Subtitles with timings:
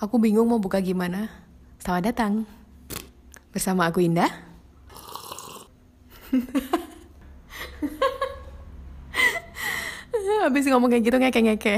[0.00, 1.28] Aku bingung mau buka gimana.
[1.76, 2.48] Selamat datang.
[3.52, 4.32] Bersama aku Indah.
[10.40, 11.76] Habis ngomong kayak gitu ngeke-ngeke.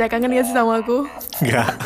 [0.00, 1.04] Pada kangen gak sih sama aku?
[1.44, 1.76] Enggak.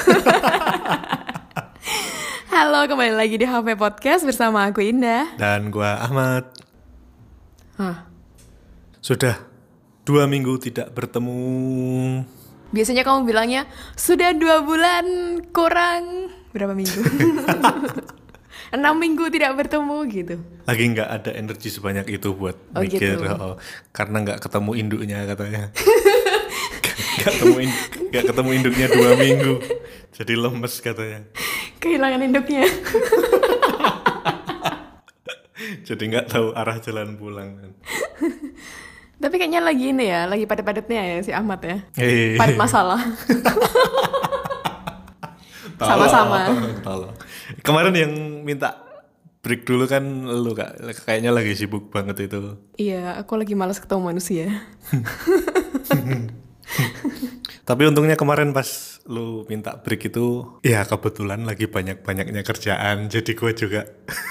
[2.54, 5.34] Halo, kembali lagi di HP Podcast bersama aku Indah.
[5.34, 6.46] Dan gua Ahmad.
[7.74, 8.06] Hah,
[9.02, 9.42] Sudah
[10.06, 12.22] dua minggu tidak bertemu.
[12.70, 13.66] biasanya kamu bilangnya
[13.98, 15.02] sudah dua bulan
[15.50, 17.02] kurang berapa minggu?
[18.78, 20.38] Enam minggu tidak bertemu gitu.
[20.70, 23.18] Lagi nggak ada energi sebanyak itu buat Oh, mikir.
[23.18, 23.26] gitu.
[23.26, 23.58] oh,
[23.90, 25.74] karena nggak ketemu induknya katanya.
[27.14, 27.58] Nggak ketemu
[28.10, 29.54] nggak ketemu induknya dua minggu.
[30.14, 31.20] Jadi lemes katanya.
[31.82, 32.64] Kehilangan induknya.
[35.88, 37.74] Jadi nggak tahu arah jalan pulang.
[39.18, 41.80] Tapi kayaknya lagi ini ya, lagi padat-padatnya ya si Ahmad ya.
[41.96, 43.00] Eh, Padat masalah.
[45.80, 46.38] sama-sama.
[47.64, 48.12] Kemarin yang
[48.44, 48.84] minta
[49.44, 52.56] break dulu kan lu kak kayaknya lagi sibuk banget itu.
[52.80, 54.48] iya, aku lagi malas ketemu manusia.
[57.64, 63.50] Tapi untungnya kemarin pas lu minta break itu, ya kebetulan lagi banyak-banyaknya kerjaan, jadi gue
[63.56, 63.80] juga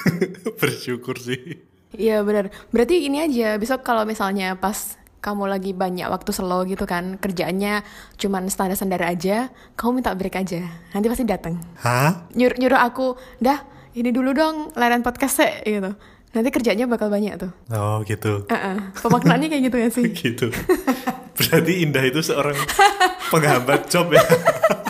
[0.61, 1.61] bersyukur sih.
[1.93, 2.49] Iya benar.
[2.73, 7.81] Berarti ini aja besok kalau misalnya pas kamu lagi banyak waktu slow gitu kan kerjaannya
[8.19, 10.61] cuman standar-standar aja, kamu minta break aja.
[10.93, 11.57] Nanti pasti datang.
[11.81, 12.29] Hah?
[12.37, 15.93] Nyuruh nyuruh aku, dah ini dulu dong latihan podcast sih gitu.
[16.33, 17.51] Nanti kerjanya bakal banyak tuh.
[17.69, 18.49] Oh gitu.
[18.49, 20.05] Uh Pemaknaannya kayak gitu ya sih.
[20.27, 20.47] gitu.
[21.33, 22.57] Berarti Indah itu seorang
[23.33, 24.21] penghambat job ya?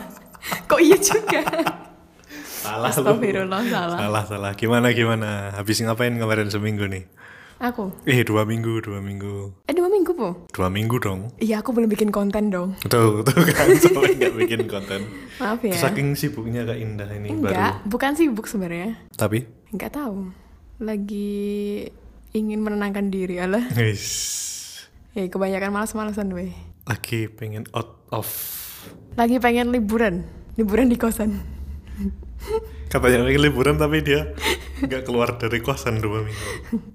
[0.70, 1.42] Kok iya juga?
[2.64, 3.04] salah lu.
[3.04, 3.98] Astagfirullah salah.
[4.00, 4.52] Salah, salah.
[4.56, 5.52] Gimana, gimana?
[5.54, 7.06] Habis ngapain kemarin seminggu nih?
[7.64, 7.96] Aku.
[8.04, 9.64] Eh, dua minggu, dua minggu.
[9.68, 10.48] Eh dua minggu po.
[10.52, 11.32] Dua minggu dong.
[11.40, 12.76] Iya aku belum bikin konten dong.
[12.84, 15.08] Tuh, tuh kan, soalnya nggak bikin konten.
[15.40, 15.72] Maaf ya.
[15.72, 19.00] Saking sibuknya Kak Indah ini Enggak, bukan sibuk sebenarnya.
[19.00, 19.16] baru.
[19.16, 19.40] Tapi?
[19.72, 20.28] Enggak tahu.
[20.84, 21.88] Lagi
[22.36, 23.64] ingin menenangkan diri Allah.
[23.80, 24.04] Wis.
[25.14, 26.54] Ya kebanyakan malas-malasan weh.
[26.84, 28.28] lagi pengen out of
[29.14, 30.26] Lagi pengen liburan,
[30.56, 31.40] liburan di kosan.
[32.90, 34.36] katanya pengen liburan tapi dia
[34.80, 36.50] nggak keluar dari kosan dua minggu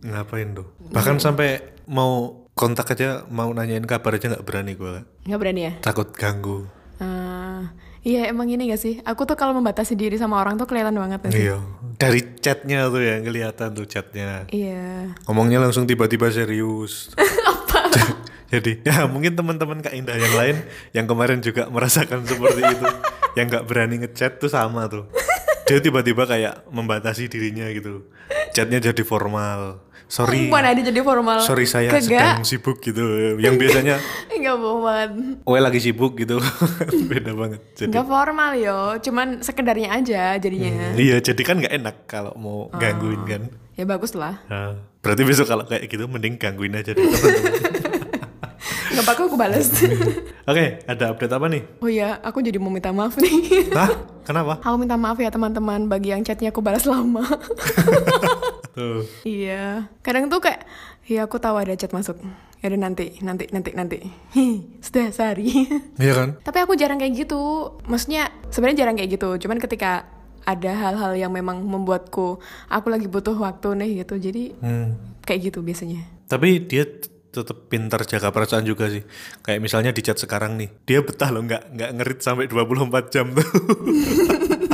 [0.05, 5.41] ngapain tuh bahkan sampai mau kontak aja mau nanyain kabar aja nggak berani gue Nggak
[5.41, 5.73] berani ya?
[5.81, 6.69] takut ganggu
[6.99, 8.99] Ah, iya emang ini gak sih?
[9.01, 11.47] Aku tuh kalau membatasi diri sama orang tuh kelihatan banget gak sih?
[11.47, 11.57] iya
[11.95, 15.15] dari chatnya tuh ya kelihatan tuh chatnya Iya.
[15.25, 17.09] ngomongnya langsung tiba-tiba serius
[18.53, 20.56] jadi ya mungkin teman-teman kak Indah yang lain
[20.92, 22.86] yang kemarin juga merasakan seperti itu
[23.36, 25.06] yang nggak berani ngechat tuh sama tuh.
[25.69, 28.09] Dia tiba-tiba kayak membatasi dirinya gitu.
[28.56, 29.84] Chatnya jadi formal.
[30.09, 30.48] Sorry.
[30.48, 31.44] Mana ada jadi formal?
[31.44, 32.41] sorry saya Kagak.
[32.41, 33.04] sedang sibuk gitu.
[33.36, 34.00] Yang biasanya
[34.32, 34.80] Enggak bohong.
[34.80, 35.44] Banget.
[35.44, 36.41] oh lagi sibuk gitu.
[37.12, 37.60] Beda banget.
[37.76, 40.97] Jadi Enggak formal yo, cuman sekedarnya aja jadinya.
[40.97, 43.42] iya jadi kan nggak enak kalau mau gangguin kan?
[43.76, 44.41] Ya bagus lah.
[44.48, 47.78] Nah, berarti besok kalau kayak gitu mending gangguin aja deh teman-teman
[48.98, 49.70] Nggak apa aku balas.
[50.50, 51.62] Oke, ada update apa nih?
[51.78, 53.70] oh iya, aku jadi mau minta maaf nih.
[53.70, 53.94] Hah?
[54.26, 54.59] Kenapa?
[54.59, 57.22] aku minta maaf ya teman-teman bagi yang chatnya aku balas lama.
[58.75, 59.03] Tuh.
[59.22, 59.86] iya.
[60.03, 60.62] Kadang tuh kayak,
[61.04, 62.19] ya aku tahu ada chat masuk.
[62.59, 63.98] Ya udah nanti, nanti, nanti, nanti.
[64.34, 64.47] Hi,
[64.78, 65.47] sudah sehari.
[65.94, 66.28] Iya kan?
[66.42, 67.38] Tapi aku jarang kayak gitu.
[67.86, 69.38] Maksudnya sebenarnya jarang kayak gitu.
[69.38, 70.06] Cuman ketika
[70.42, 74.19] ada hal-hal yang memang membuatku aku lagi butuh waktu nih gitu.
[74.20, 74.94] Jadi Hmm.
[75.22, 76.03] kayak gitu biasanya.
[76.26, 76.86] Tapi dia
[77.28, 79.05] tetap pintar jaga perasaan juga sih.
[79.44, 83.27] Kayak misalnya di chat sekarang nih, dia betah loh nggak nggak ngerit sampai 24 jam
[83.33, 83.49] tuh.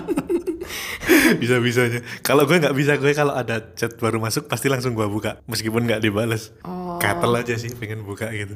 [1.43, 2.01] bisa bisanya.
[2.21, 5.85] Kalau gue nggak bisa gue kalau ada chat baru masuk pasti langsung gue buka meskipun
[5.85, 6.53] nggak dibales.
[6.63, 6.97] Oh.
[6.97, 8.55] Gatel aja sih pengen buka gitu.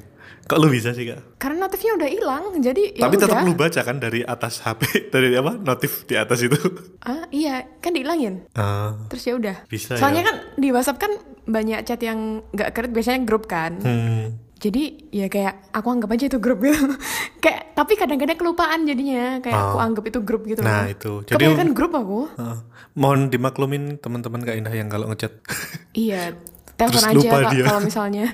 [0.48, 1.36] Kok lu bisa sih kak?
[1.36, 3.44] Karena notifnya udah hilang, jadi ya Tapi tetap udah.
[3.44, 4.80] lu baca kan dari atas HP
[5.14, 6.56] dari apa notif di atas itu.
[7.04, 8.48] Ah iya, kan dihilangin.
[8.56, 9.56] Ah, Terus ya udah.
[9.68, 10.28] Bisa Soalnya ya.
[10.32, 11.12] kan di WhatsApp kan
[11.44, 13.76] banyak chat yang nggak keret biasanya grup kan.
[13.80, 14.47] hmm.
[14.58, 16.74] Jadi ya kayak aku anggap aja itu grup gitu.
[17.44, 20.60] kayak tapi kadang-kadang kelupaan jadinya kayak aku anggap itu grup gitu.
[20.60, 20.66] Oh.
[20.66, 20.90] Nah, loh.
[20.90, 21.12] itu.
[21.24, 22.18] Jadi- Kebanyakan grup aku.
[22.34, 22.58] Ah,
[22.92, 25.30] mohon dimaklumin teman-teman Kak Indah yang kalau ngechat.
[25.94, 26.34] Iya.
[26.74, 27.64] Telepon Terus aja Kak, dia.
[27.66, 28.24] kalau misalnya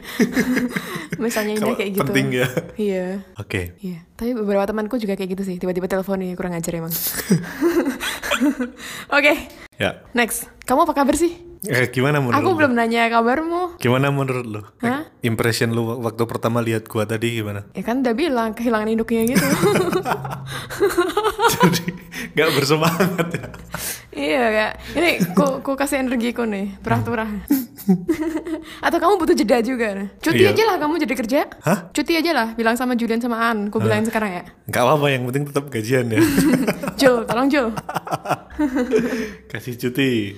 [1.25, 2.05] misalnya Indah kayak gitu.
[2.05, 2.47] penting ya.
[2.75, 3.07] Iya.
[3.37, 3.73] Oke.
[3.81, 4.05] Iya.
[4.15, 5.57] Tapi beberapa temanku juga kayak gitu sih.
[5.57, 6.93] Tiba-tiba telepon nih kurang ajar emang.
[9.09, 10.05] Oke, Ya.
[10.13, 10.49] next.
[10.65, 11.54] Kamu apa kabar sih?
[11.65, 12.57] Eh, gimana menurut Aku lu?
[12.61, 13.79] belum nanya kabarmu.
[13.79, 14.61] Gimana menurut lu?
[14.79, 15.09] Hah?
[15.21, 17.65] Impression lu waktu pertama lihat gua tadi gimana?
[17.73, 19.41] Ya kan udah bilang kehilangan induknya gitu.
[21.55, 21.83] Jadi
[22.35, 23.45] nggak bersemangat ya.
[24.13, 24.73] iya kak.
[24.93, 27.31] Ini ku, ku kasih energiku nih, turah-turah.
[28.81, 30.09] Atau kamu butuh jeda juga?
[30.19, 30.53] Cuti Iya.
[30.53, 31.41] aja lah kamu jadi kerja.
[31.61, 31.79] Hah?
[31.91, 33.69] Cuti aja lah, bilang sama Julian sama An.
[33.69, 34.45] Ku bilangin sekarang ya.
[34.67, 36.21] Nggak apa-apa, yang penting tetap gajian ya.
[37.01, 37.69] Jul, tolong Jul.
[39.51, 40.37] Kasih cuti.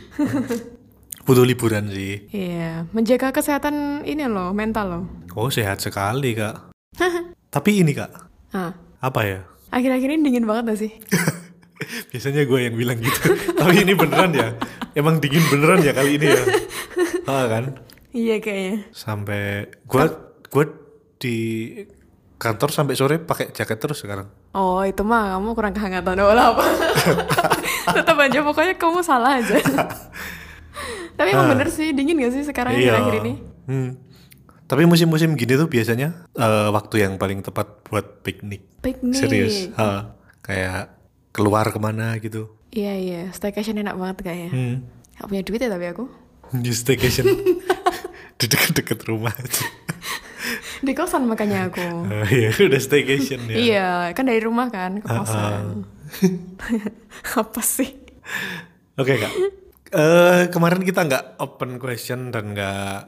[1.26, 2.30] Butuh liburan sih.
[2.30, 5.04] Iya, menjaga kesehatan ini loh, mental loh.
[5.34, 6.70] Oh sehat sekali kak.
[7.50, 8.10] Tapi ini kak,
[8.54, 9.40] Nah, apa ya?
[9.66, 10.92] akhir-akhir ini dingin banget gak sih?
[12.14, 13.34] Biasanya gue yang bilang gitu.
[13.60, 14.48] Tapi ini beneran ya.
[14.96, 16.42] Emang dingin beneran ya kali ini ya.
[17.28, 17.74] Ah kan.
[18.14, 18.86] iya kayaknya.
[18.94, 20.04] Sampai gue
[20.46, 20.64] gue
[21.18, 21.36] di
[22.38, 24.30] kantor sampai sore pakai jaket terus sekarang.
[24.54, 26.64] Oh itu mah kamu kurang kehangatan oh apa?
[27.92, 29.58] Tetap aja pokoknya kamu salah aja.
[31.16, 33.34] Tapi emang bener sih dingin gak sih sekarang akhir-akhir ini?
[33.66, 33.90] Hmm.
[34.66, 38.82] Tapi musim-musim gini tuh biasanya eh, waktu yang paling tepat buat piknik.
[38.82, 39.16] Piknik.
[39.18, 39.70] Serius.
[39.78, 40.12] Ha,
[40.44, 40.92] kayak
[41.30, 42.52] keluar ke mana gitu.
[42.74, 44.50] Iya iya, staycation enak banget kayaknya.
[44.52, 44.76] Hmm.
[45.16, 46.04] Gak punya duit ya tapi aku.
[46.52, 47.26] Di staycation
[48.38, 49.66] di deket-deket rumah aja.
[50.84, 51.82] Di kosan makanya aku.
[52.04, 53.56] Oh, iya, udah staycation ya.
[53.56, 55.88] Iya, kan dari rumah kan ke kosan.
[57.40, 57.96] Apa sih?
[59.00, 59.32] Oke kak.
[59.88, 63.06] Eh kemarin kita nggak open question dan nggak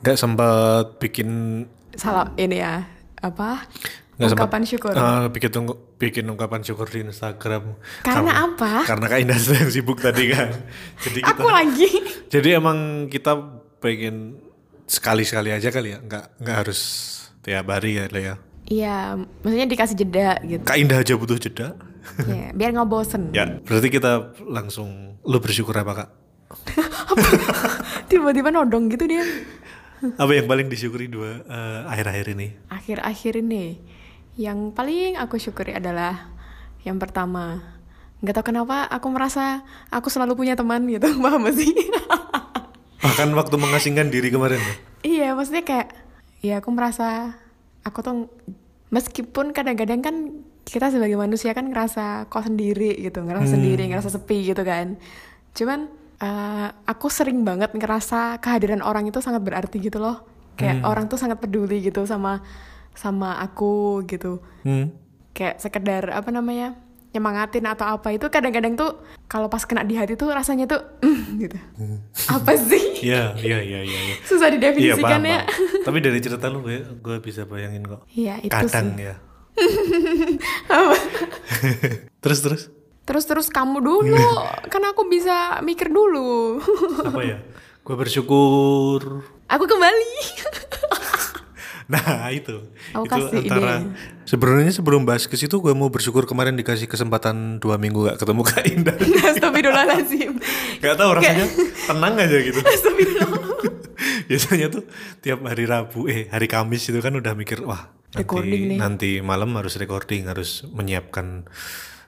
[0.00, 2.86] nggak sempat bikin Salah ini ya,
[3.18, 3.66] apa?
[4.14, 4.92] sempat Ungkapan syukur.
[4.92, 7.74] eh, bikin ung- bikin ungkapan syukur di Instagram.
[8.00, 8.86] Karena apa?
[8.86, 10.52] Karena Kak Indah sedang sibuk tadi kan.
[11.02, 11.90] Jadi kita Aku lagi.
[12.28, 12.78] jadi emang
[13.08, 13.34] kita
[13.76, 14.38] pengen
[14.84, 16.80] sekali-sekali aja kali ya, nggak nggak harus
[17.40, 18.34] tiap hari ya ya.
[18.64, 18.98] Iya,
[19.42, 20.62] maksudnya dikasih jeda gitu.
[20.62, 21.74] Kak Indah aja butuh jeda.
[22.22, 23.30] Iya, biar nggak bosen.
[23.30, 24.12] ya, berarti kita
[24.44, 26.08] langsung lu bersyukur apa Kak?
[28.10, 29.24] Tiba-tiba nodong gitu dia.
[30.18, 32.48] Apa yang paling disyukuri dua eh, akhir-akhir ini?
[32.68, 33.78] Akhir-akhir ini,
[34.34, 36.34] yang paling aku syukuri adalah
[36.82, 37.62] yang pertama.
[38.22, 41.70] Nggak tahu kenapa aku merasa aku selalu punya teman gitu, paham sih?
[43.02, 44.74] Bahkan waktu mengasingkan diri kemarin ya?
[45.02, 45.90] iya, maksudnya kayak,
[46.42, 47.38] ya aku merasa
[47.82, 48.30] aku tuh
[48.94, 50.16] meskipun kadang-kadang kan
[50.72, 54.96] kita sebagai manusia kan ngerasa kok sendiri gitu, ngerasa sendiri, ngerasa sepi gitu kan.
[55.52, 60.24] Cuman eh, aku sering banget ngerasa kehadiran orang itu sangat berarti gitu loh.
[60.56, 62.40] Kayak orang tuh sangat peduli gitu sama
[62.96, 64.40] sama aku gitu.
[64.64, 64.96] Hmm.
[65.36, 66.72] Kayak sekedar apa namanya?
[67.12, 71.44] nyemangatin atau apa itu kadang-kadang tuh kalau pas kena di hati tuh rasanya tuh "Mm,"
[71.44, 71.58] gitu.
[72.32, 72.80] Apa sih?
[73.02, 73.98] Iya, iya, iya, iya.
[74.08, 74.16] iya.
[74.22, 75.42] Susah didefinisikan paham, ya.
[75.42, 75.84] paham.
[75.90, 78.06] Tapi dari cerita lu gue, gue bisa bayangin kok.
[78.14, 79.10] Iya, itu Kadang sih.
[79.10, 79.14] ya.
[82.22, 82.62] terus terus
[83.02, 84.14] Terus terus kamu dulu,
[84.72, 86.62] kan aku bisa mikir dulu.
[87.10, 87.38] apa ya?
[87.82, 89.26] Gue bersyukur.
[89.50, 90.14] aku kembali.
[91.90, 92.62] Nah itu,
[92.94, 93.90] Aku itu kasih antara ide.
[94.22, 98.42] sebenarnya sebelum bahas ke situ gue mau bersyukur kemarin dikasih kesempatan dua minggu gak ketemu
[98.46, 98.96] Kak Indah.
[99.28, 100.32] Astagfirullahaladzim.
[100.78, 101.46] Gak tahu rasanya
[101.90, 102.60] tenang aja gitu.
[102.62, 103.28] Astagfirullah.
[104.30, 104.86] Biasanya tuh
[105.18, 108.78] tiap hari Rabu, eh hari Kamis itu kan udah mikir wah nanti, Recording nih.
[108.78, 111.48] nanti malam harus recording, harus menyiapkan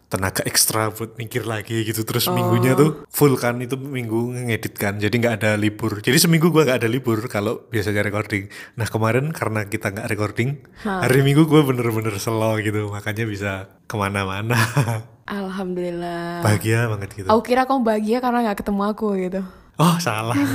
[0.04, 2.06] tenaga ekstra buat mikir lagi gitu.
[2.06, 5.98] Terus minggunya tuh full kan itu minggu ngedit kan, jadi nggak ada libur.
[5.98, 8.46] Jadi seminggu gua nggak ada libur kalau biasanya recording.
[8.78, 13.50] Nah kemarin karena kita nggak recording, hari Minggu gue bener-bener slow gitu, makanya bisa
[13.88, 14.54] ke mana-mana.
[15.24, 16.44] Alhamdulillah.
[16.44, 17.26] Bahagia banget gitu.
[17.32, 19.40] Aku kira kamu bahagia karena nggak ketemu aku gitu.
[19.80, 20.36] Oh salah.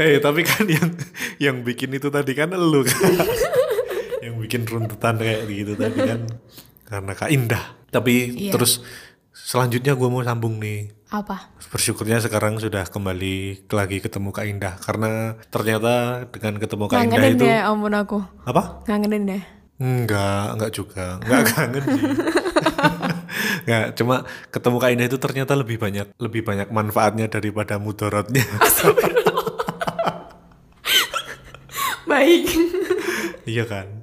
[0.00, 0.88] Eh tapi kan yang
[1.40, 3.00] yang bikin itu tadi kan elu kan.
[4.24, 6.20] yang bikin runtutan kayak gitu tadi kan
[6.84, 7.64] karena Kak Indah.
[7.88, 8.52] Tapi Iya.
[8.52, 8.84] terus
[9.32, 10.92] selanjutnya gue mau sambung nih.
[11.08, 11.50] Apa?
[11.66, 15.10] Bersyukurnya sekarang sudah kembali lagi ketemu Kak Indah karena
[15.48, 15.92] ternyata
[16.28, 18.18] dengan ketemu Kak Indah itu ya ampun aku.
[18.44, 18.84] apa?
[18.84, 19.40] Ngangenin ya.
[19.80, 21.04] Enggak, enggak juga.
[21.18, 22.04] Enggak kangen sih.
[23.60, 24.16] Enggak, cuma
[24.50, 28.44] ketemu Kak Indah itu ternyata lebih banyak lebih banyak manfaatnya daripada mudorotnya.
[32.10, 32.44] Baik.
[33.54, 34.02] iya kan?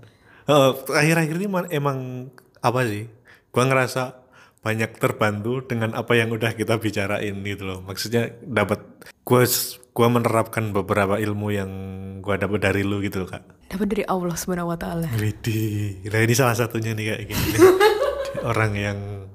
[0.88, 2.32] Akhir-akhir ini man- emang
[2.64, 3.12] apa sih?
[3.52, 4.24] Gua ngerasa
[4.64, 7.80] banyak terbantu dengan apa yang udah kita bicarain gitu loh.
[7.84, 8.80] Maksudnya dapat
[9.28, 9.44] gua
[9.92, 11.72] gua menerapkan beberapa ilmu yang
[12.24, 13.44] gua dapat dari lu gitu loh, Kak.
[13.68, 15.12] Dapat dari Allah Subhanahu wa taala.
[15.12, 17.60] Nah ini salah satunya nih kayak gini.
[18.50, 19.28] Orang yang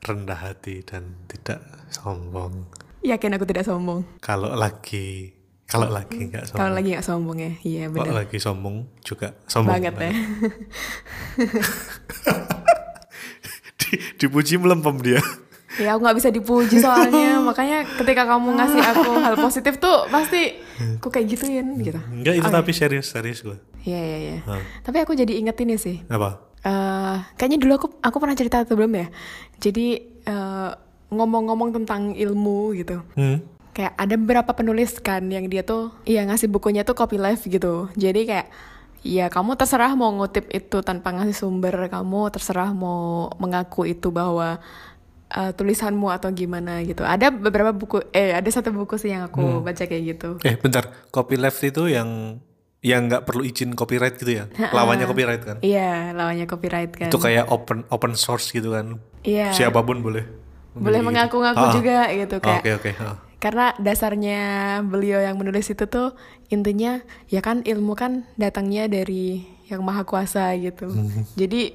[0.00, 1.60] rendah hati dan tidak
[1.92, 2.64] sombong.
[3.04, 4.06] Yakin aku tidak sombong.
[4.22, 5.34] Kalau lagi,
[5.72, 6.60] kalau lagi nggak sombong.
[6.60, 7.52] Kalau lagi nggak sombong ya.
[7.62, 8.14] Iya Kalau benar.
[8.20, 9.72] lagi sombong juga sombong.
[9.72, 10.12] Banget ya.
[13.78, 15.20] Di- dipuji melempem dia.
[15.72, 20.60] ya aku nggak bisa dipuji soalnya makanya ketika kamu ngasih aku hal positif tuh pasti
[21.00, 22.52] aku kayak gituin gitu Enggak itu Oke.
[22.52, 23.56] tapi serius serius gue.
[23.82, 24.36] Iya iya iya.
[24.84, 26.04] Tapi aku jadi inget ini sih.
[26.06, 26.44] Apa?
[26.60, 29.06] Eh, kayaknya dulu aku aku pernah cerita atau belum ya.
[29.58, 29.86] Jadi
[30.22, 30.70] eh,
[31.08, 33.00] ngomong-ngomong tentang ilmu gitu.
[33.16, 33.40] Hmm.
[33.72, 37.88] Kayak ada beberapa penulis kan yang dia tuh iya ngasih bukunya tuh copyleft gitu.
[37.96, 38.48] Jadi kayak
[39.00, 44.60] ya kamu terserah mau ngutip itu tanpa ngasih sumber, kamu terserah mau mengaku itu bahwa
[45.28, 47.00] eh, tulisanmu atau gimana gitu.
[47.00, 50.36] Ada beberapa buku eh ada satu buku sih yang aku baca kayak gitu.
[50.44, 52.38] Eh bentar, copyleft itu yang
[52.82, 54.44] yang nggak perlu izin copyright gitu ya?
[54.68, 55.56] Lawannya copyright kan?
[55.64, 57.08] Iya, lawannya copyright kan.
[57.08, 59.00] Itu kayak open open source gitu kan?
[59.24, 59.54] Iya.
[59.56, 60.26] Siapa pun boleh.
[60.72, 61.08] boleh gitu.
[61.08, 61.72] mengaku-ngaku Ah.
[61.72, 62.90] juga gitu Ah, kayak Oke oke.
[63.00, 63.16] ah.
[63.42, 64.40] Karena dasarnya
[64.82, 66.14] beliau yang menulis itu tuh
[66.48, 71.26] intinya ya kan ilmu kan datangnya dari yang maha kuasa gitu Hmm.
[71.34, 71.74] jadi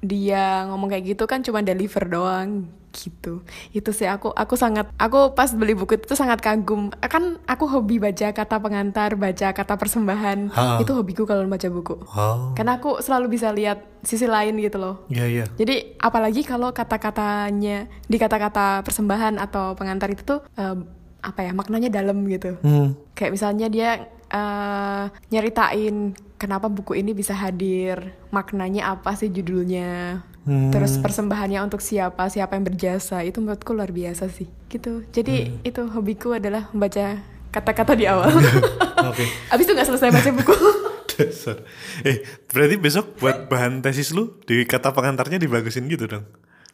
[0.00, 5.32] dia ngomong kayak gitu kan cuma deliver doang gitu itu sih aku aku sangat aku
[5.32, 10.52] pas beli buku itu sangat kagum kan aku hobi baca kata pengantar baca kata persembahan
[10.52, 10.78] Ha.
[10.78, 12.54] itu hobiku kalau baca buku Oh.
[12.54, 15.44] karena aku selalu bisa lihat sisi lain gitu loh Iya iya.
[15.52, 20.76] jadi apalagi kalau kata-katanya di kata-kata persembahan atau pengantar itu tuh eh,
[21.24, 22.60] apa ya maknanya dalam gitu.
[22.60, 22.92] Hmm.
[23.12, 23.90] Kayak misalnya dia
[24.26, 30.68] eh, nyeritain kenapa buku ini bisa hadir, maknanya apa sih judulnya, Hmm.
[30.68, 34.44] terus persembahannya untuk siapa, siapa yang berjasa itu menurutku luar biasa sih.
[34.68, 35.06] Gitu.
[35.08, 35.56] Jadi Hmm.
[35.62, 37.16] itu hobiku adalah membaca
[37.48, 38.28] kata-kata di awal.
[39.08, 39.24] Oke.
[39.54, 40.54] Abis itu nggak selesai baca buku.
[41.14, 41.62] Dasar.
[42.02, 46.26] Eh, berarti besok buat bahan tesis lu di kata pengantarnya dibagusin gitu dong.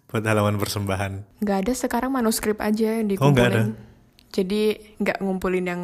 [0.08, 1.44] Buat halaman persembahan.
[1.44, 3.76] Nggak ada sekarang manuskrip aja yang Oh, dikumpulin.
[4.30, 5.82] Jadi nggak ngumpulin yang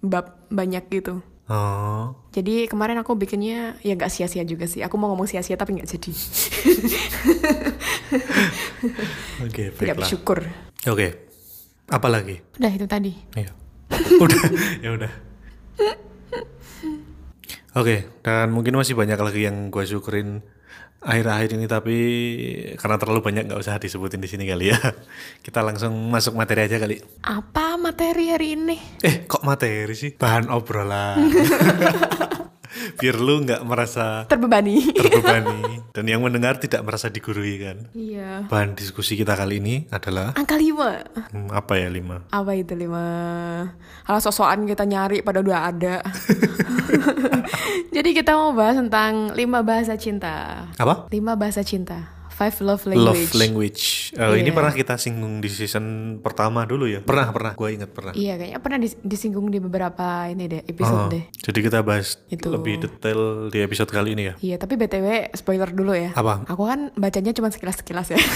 [0.00, 1.18] bab banyak gitu.
[1.44, 2.16] Oh.
[2.32, 4.80] Jadi kemarin aku bikinnya ya nggak sia-sia juga sih.
[4.80, 6.12] Aku mau ngomong sia-sia tapi nggak jadi.
[9.44, 9.96] Oke, Tidak baiklah.
[10.00, 10.38] bersyukur.
[10.88, 11.08] Oke.
[11.92, 12.40] Apa lagi?
[12.56, 13.12] Udah itu tadi.
[13.36, 13.52] Iya.
[14.24, 14.40] udah,
[14.80, 15.12] ya udah.
[17.74, 20.46] Oke, dan mungkin masih banyak lagi yang gue syukurin
[21.04, 21.96] akhir-akhir ini tapi
[22.80, 24.78] karena terlalu banyak nggak usah disebutin di sini kali ya.
[25.44, 26.96] Kita langsung masuk materi aja kali.
[27.20, 28.76] Apa materi hari ini?
[29.04, 30.16] Eh, kok materi sih?
[30.16, 31.20] Bahan obrolan.
[32.96, 34.80] Biar lu nggak merasa Terbebani.
[34.92, 35.60] terbebani
[35.94, 37.88] dan yang mendengar tidak merasa digurui kan.
[37.92, 38.44] iya.
[38.46, 41.00] Bahan diskusi kita kali ini adalah Angka lima.
[41.30, 42.26] hmm, apa ya lima?
[42.28, 43.04] Apa itu lima?
[44.04, 45.94] Kalau sosokan kita nyari pada udah ada.
[47.94, 50.66] Jadi kita mau bahas tentang lima bahasa cinta.
[50.76, 51.06] Apa?
[51.10, 52.10] Lima bahasa cinta.
[52.34, 53.06] Five love language.
[53.06, 53.82] Love language.
[54.12, 54.52] Eh, Ini Iya.
[54.52, 55.84] pernah kita singgung di season
[56.18, 56.98] pertama dulu ya.
[57.00, 57.52] Pernah pernah.
[57.54, 58.10] Gue ingat pernah.
[58.12, 61.22] Iya kayaknya pernah dis- disinggung di beberapa ini deh episode Oh, deh.
[61.32, 62.50] Jadi kita bahas Itu.
[62.50, 64.34] lebih detail di episode kali ini ya.
[64.42, 66.10] Iya tapi btw spoiler dulu ya.
[66.12, 66.42] Apa?
[66.44, 68.18] Aku kan bacanya cuma sekilas-sekilas ya.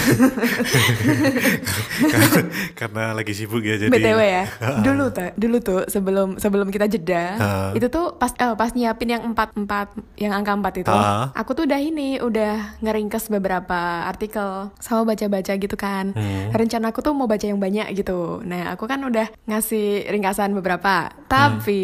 [2.73, 3.91] Karena lagi sibuk ya jadi.
[3.91, 4.43] btw ya.
[4.85, 7.69] Dulu tuh, dulu tuh sebelum sebelum kita jeda, Ah.
[7.73, 11.31] itu tuh pas eh, pas nyiapin yang empat empat yang angka empat itu, Ah.
[11.33, 13.79] aku tuh udah ini udah ngeringkes beberapa
[14.09, 16.13] artikel sama baca-baca gitu kan.
[16.13, 16.53] Hmm.
[16.53, 18.41] Rencana aku tuh mau baca yang banyak gitu.
[18.45, 21.09] Nah aku kan udah ngasih ringkasan beberapa.
[21.27, 21.81] Tapi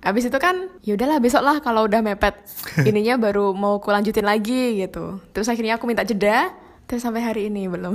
[0.00, 2.34] abis itu kan ya udahlah besok lah kalau udah mepet
[2.88, 5.18] ininya baru mau ku lanjutin lagi gitu.
[5.34, 6.52] Terus akhirnya aku minta jeda.
[6.90, 7.94] Terus sampai hari ini belum.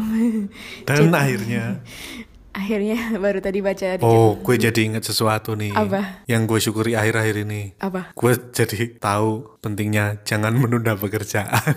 [0.87, 1.83] Dan akhirnya,
[2.63, 4.07] akhirnya baru tadi baca dikit.
[4.07, 5.75] oh, gue jadi ingat sesuatu nih.
[5.75, 6.23] Apa?
[6.31, 7.75] Yang gue syukuri akhir-akhir ini.
[7.83, 8.15] Apa?
[8.15, 11.75] Gue jadi tahu pentingnya jangan menunda pekerjaan.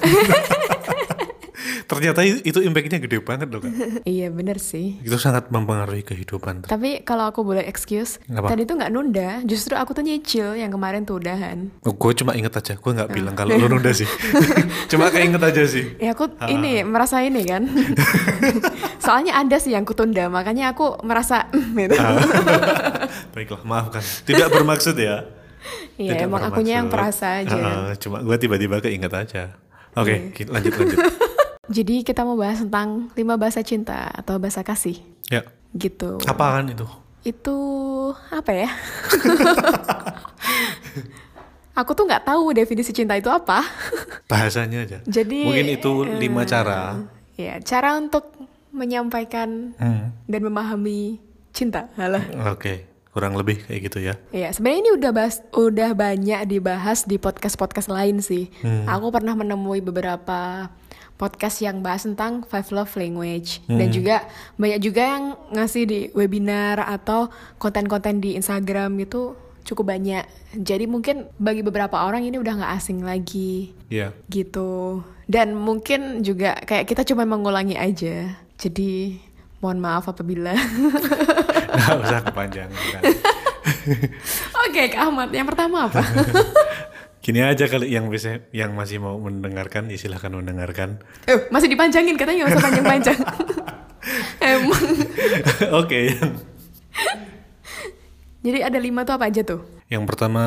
[1.89, 3.73] Ternyata itu impactnya gede banget loh kak.
[4.07, 5.01] Iya bener sih.
[5.01, 6.63] Itu sangat mempengaruhi kehidupan.
[6.63, 8.53] Tapi kalau aku boleh excuse, Apa?
[8.53, 11.73] tadi tuh nggak nunda, justru aku tuh nyicil yang kemarin tuh udahan.
[11.83, 13.15] Oh, gue cuma inget aja, gue nggak Ah.
[13.15, 14.05] bilang kalau lu nunda sih.
[14.93, 15.97] cuma keinget aja sih.
[15.97, 16.47] Ya aku Ah.
[16.47, 17.65] ini merasa ini kan.
[18.99, 21.97] Soalnya ada sih yang kutunda, makanya aku merasa gitu.
[21.97, 22.21] Ah.
[23.33, 24.05] Baiklah, maafkan.
[24.23, 25.25] Tidak bermaksud ya.
[25.97, 27.25] Iya emang akunya yang bermaksud.
[27.25, 27.57] perasa aja.
[27.57, 29.57] Ah, cuma gue tiba-tiba keinget aja.
[29.95, 30.19] Oke, Iya.
[30.31, 30.99] ki- lanjut lanjut.
[31.69, 34.97] Jadi kita mau bahas tentang lima bahasa cinta atau bahasa kasih
[35.29, 35.45] ya,
[35.77, 36.17] gitu.
[36.25, 36.89] apa kan itu?
[37.21, 37.57] Itu
[38.33, 38.73] apa ya?
[41.79, 43.63] aku tuh nggak tahu definisi cinta itu apa.
[44.33, 44.99] Bahasanya aja.
[45.05, 46.81] Jadi Mungkin itu lima eh, cara.
[47.39, 48.35] Ya, cara untuk
[48.75, 51.23] menyampaikan Hmm, dan memahami
[51.55, 51.87] cinta.
[52.51, 54.15] Oke, kurang lebih kayak gitu ya.
[54.35, 58.51] Ya, sebenarnya ini udah bahas udah banyak dibahas di podcast-podcast lain sih.
[58.65, 58.91] Hmm.
[58.91, 60.69] Aku pernah menemui beberapa
[61.19, 64.23] podcast yang bahas tentang five love language dan juga
[64.55, 67.27] banyak juga yang ngasih di webinar atau
[67.59, 69.35] konten-konten di Instagram gitu
[69.67, 70.25] cukup banyak.
[70.55, 74.17] Jadi mungkin bagi beberapa orang ini udah nggak asing lagi Iya.
[74.31, 75.03] gitu.
[75.29, 78.33] Dan mungkin juga kayak kita cuma mengulangi aja.
[78.57, 79.21] Jadi
[79.59, 80.55] Mohon maaf apabila.
[81.75, 83.03] Nggak usah kepanjangan.
[84.71, 85.35] Oke, Kak Ahmad.
[85.35, 85.99] Yang pertama apa?
[87.29, 91.05] Gini aja kali yang bisa yang masih mau mendengarkan ya silahkan mendengarkan.
[91.29, 93.19] eh, masih dipanjangin katanya nggak usah panjang-panjang.
[94.41, 94.85] Emang.
[95.77, 96.17] Oke,
[98.41, 99.61] Jadi ada lima tuh apa aja tuh?
[99.89, 100.41] yang pertama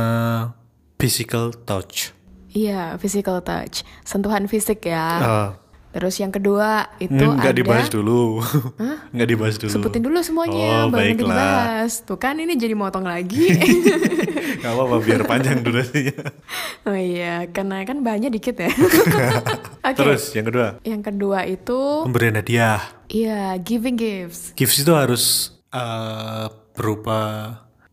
[0.98, 2.18] physical touch.
[2.50, 5.06] Iya, physical touch, sentuhan fisik ya.
[5.22, 5.50] Ah,
[5.92, 8.40] Terus yang kedua itu ini nggak ada dibahas dulu.
[9.14, 9.72] nggak dibahas dulu.
[9.76, 11.92] sebutin dulu semuanya, Oh, baru nanti dibahas.
[12.08, 13.52] Tuh kan ini jadi motong lagi.
[14.62, 16.22] Gak apa-apa biar panjang durasinya.
[16.88, 18.70] oh iya, karena kan banyak dikit ya.
[18.70, 19.98] Oke.
[19.98, 22.78] Terus yang kedua Yang kedua itu pemberian hadiah.
[23.10, 24.54] iya giving gifts.
[24.54, 26.46] Gifts itu harus eh,
[26.78, 27.20] berupa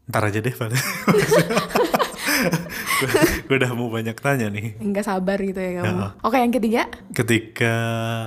[0.05, 0.69] ntar aja deh Pak.
[3.47, 4.78] Gue udah mau banyak tanya nih.
[4.78, 6.23] Enggak sabar gitu ya kamu.
[6.23, 7.75] Oke, yang ketiga Ketika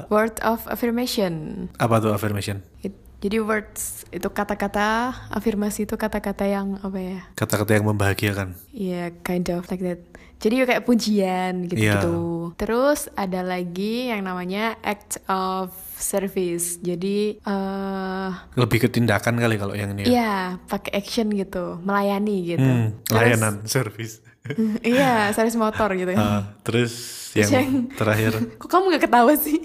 [0.08, 1.68] word of affirmation.
[1.78, 2.62] apa tuh affirmation?
[2.82, 7.20] It- jadi words itu kata-kata, afirmasi itu kata-kata yang apa ya?
[7.38, 8.58] Kata-kata yang membahagiakan.
[8.74, 10.02] Iya, kind of like that.
[10.42, 12.50] Jadi kayak pujian gitu-gitu.
[12.58, 15.70] Terus ada lagi yang namanya act of
[16.02, 16.78] service.
[16.78, 20.04] Jadi eh Lebih ke tindakan kali kalau yang ini.
[20.04, 20.08] ya.
[20.08, 22.62] iya, pakai action gitu, melayani gitu.
[22.62, 24.14] Hmm, Terus- layanan service.
[24.84, 26.12] iya, service motor gitu.
[26.12, 26.94] Terus Terus
[27.38, 28.32] yang yang- terakhir.
[28.60, 29.58] Kok kamu gak ketawa sih?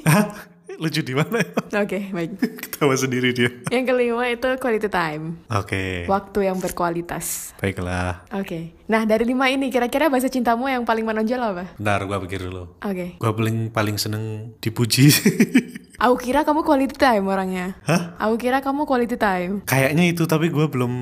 [0.77, 1.41] Lucu di mana?
[1.83, 2.37] Oke, baik.
[2.37, 3.49] Ketawa sendiri dia.
[3.73, 5.41] Yang kelima itu quality time.
[5.49, 6.05] Oke.
[6.05, 7.57] Waktu yang berkualitas.
[7.57, 8.29] Baiklah.
[8.37, 8.77] Oke.
[8.87, 11.65] Nah, dari lima ini kira-kira bahasa cintamu yang paling menonjol apa?
[11.81, 12.77] Bentar, gua pikir dulu.
[12.85, 13.17] Oke.
[13.17, 15.09] Gua paling paling seneng dipuji.
[16.05, 17.73] Aku kira kamu quality time orangnya.
[17.89, 18.21] Hah?
[18.21, 19.65] Aku kira kamu quality time.
[19.65, 20.93] Kayaknya itu tapi gua belum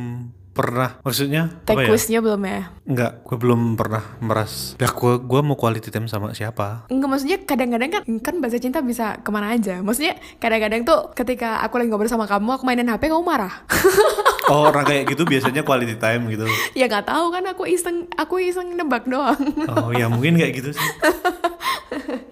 [0.55, 1.03] pernah.
[1.03, 2.23] Maksudnya Take ya?
[2.23, 2.71] belum ya?
[2.87, 4.79] Enggak, gua belum pernah meras.
[4.79, 6.87] Ya gua gua mau quality time sama siapa?
[6.89, 9.83] Enggak, maksudnya kadang-kadang kan kan bahasa cinta bisa ke mana aja.
[9.83, 13.53] Maksudnya kadang-kadang tuh ketika aku lagi ngobrol sama kamu, aku mainin HP, kamu marah.
[14.45, 16.45] Oh, orang kayak gitu biasanya quality time gitu.
[16.77, 19.41] ya nggak tahu kan aku iseng, aku iseng nebak doang.
[19.73, 20.85] Oh, ya mungkin kayak gitu sih.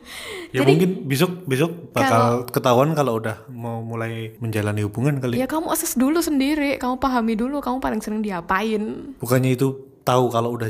[0.52, 5.40] Ya Jadi- mungkin besok besok bakal ketahuan kalau udah mau mulai menjalani hubungan kali.
[5.40, 9.16] ya kamu assess dulu sendiri, kamu pahami dulu, kamu paling sering diapain.
[9.16, 9.72] Bukannya itu
[10.04, 10.68] tahu kalau udah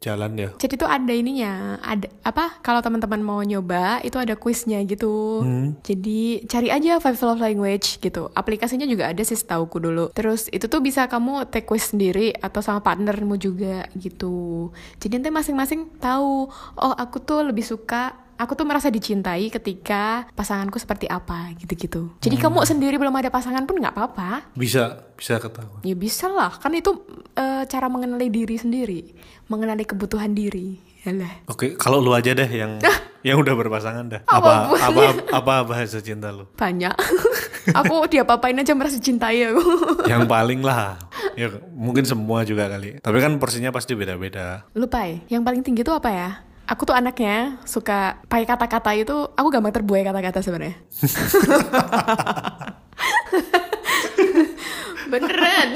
[0.00, 0.48] jalan ya?
[0.56, 2.58] Jadi tuh ada ininya, ada apa?
[2.64, 5.44] Kalau teman-teman mau nyoba, itu ada quiznya gitu.
[5.84, 8.32] Jadi cari aja Five Love Language gitu.
[8.32, 10.08] Aplikasinya juga ada sih setauku dulu.
[10.16, 14.72] Terus itu tuh bisa kamu take quiz sendiri atau sama partnermu juga gitu.
[14.98, 16.48] Jadi nanti masing-masing tahu,
[16.80, 22.08] oh aku tuh lebih suka Aku tuh merasa dicintai ketika pasanganku seperti apa gitu-gitu.
[22.24, 24.48] Jadi kamu sendiri belum ada pasangan pun nggak apa-apa.
[24.56, 25.84] Bisa, bisa ketahuan.
[25.84, 27.04] Ya bisa lah, kan itu
[27.36, 29.12] eh, cara mengenali diri sendiri,
[29.52, 30.80] mengenali kebutuhan diri.
[31.04, 31.48] Yalah.
[31.52, 32.80] Oke, kalau lu aja deh yang
[33.20, 34.20] yang udah berpasangan dah.
[34.24, 35.02] Apa Apa apa
[35.36, 36.48] apa bahasa cinta lu?
[36.56, 36.96] Banyak.
[37.80, 39.64] aku diapa-apain aja merasa cintai aku.
[40.12, 40.96] yang paling lah.
[41.36, 43.00] Ya mungkin semua juga kali.
[43.00, 44.64] Tapi kan porsinya pasti beda-beda.
[44.72, 46.30] Lupa ya, yang paling tinggi tuh apa ya?
[46.70, 50.78] Aku tuh anaknya suka pakai kata-kata itu, aku gampang terbuai kata-kata sebenarnya.
[55.10, 55.68] Beneran.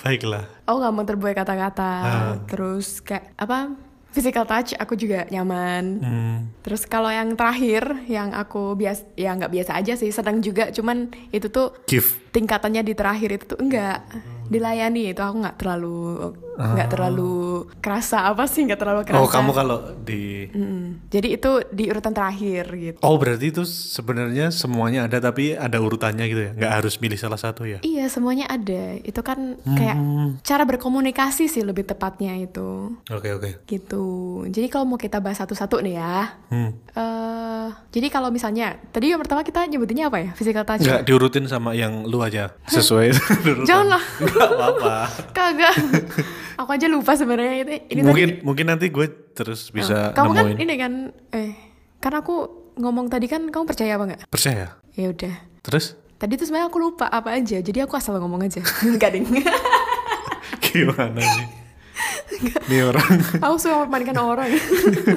[0.00, 0.48] Baiklah.
[0.64, 1.92] Aku gampang terbuai kata-kata.
[2.00, 2.40] Ah.
[2.48, 3.76] Terus kayak apa?
[4.08, 5.84] Physical touch aku juga nyaman.
[6.00, 6.56] Hmm.
[6.64, 11.12] Terus kalau yang terakhir yang aku biasa ya nggak biasa aja sih, sedang juga cuman
[11.28, 12.08] itu tuh Give.
[12.32, 14.00] tingkatannya di terakhir itu tuh enggak
[14.48, 17.38] dilayani itu aku nggak terlalu nggak terlalu
[17.78, 19.22] kerasa apa sih nggak terlalu kerasa.
[19.22, 21.06] Oh, kamu kalau di Mm-mm.
[21.06, 22.98] Jadi itu di urutan terakhir gitu.
[23.00, 26.52] Oh, berarti itu sebenarnya semuanya ada tapi ada urutannya gitu ya.
[26.52, 27.78] Nggak harus milih salah satu ya.
[27.80, 28.98] Iya semuanya ada.
[28.98, 29.96] Itu kan kayak
[30.42, 33.62] cara berkomunikasi sih lebih tepatnya itu Oke, oke.
[33.64, 34.06] gitu.
[34.48, 36.16] Jadi kalau mau kita bahas satu-satu nih ya.
[36.50, 36.72] Hmm.
[36.90, 40.30] eh jadi kalau misalnya tadi yang pertama kita nyebutinnya apa ya?
[40.34, 40.82] Physical touch.
[40.82, 43.14] Nggak diurutin sama yang lu aja sesuai
[43.46, 43.66] urutan.
[43.68, 44.02] Janganlah.
[44.18, 44.96] Nggak apa-apa.
[45.36, 45.74] Kagak.
[46.56, 47.72] Aku aja lupa sebenarnya itu.
[47.92, 49.06] Ini mungkin tadi, mungkin nanti gue
[49.36, 50.58] terus bisa kamu kan nemuin.
[50.64, 50.92] ini kan
[51.36, 51.50] eh
[52.00, 52.36] karena aku
[52.78, 54.20] ngomong tadi kan kamu percaya apa nggak?
[54.30, 54.66] Percaya.
[54.94, 55.34] Ya udah.
[55.62, 57.62] Terus Tadi tuh sebenarnya aku lupa apa aja.
[57.62, 58.58] Jadi aku asal ngomong aja.
[58.90, 59.22] Enggak ding.
[60.66, 61.46] gimana sih?
[62.38, 63.18] Ini orang.
[63.38, 64.50] aku suka mempermainkan orang.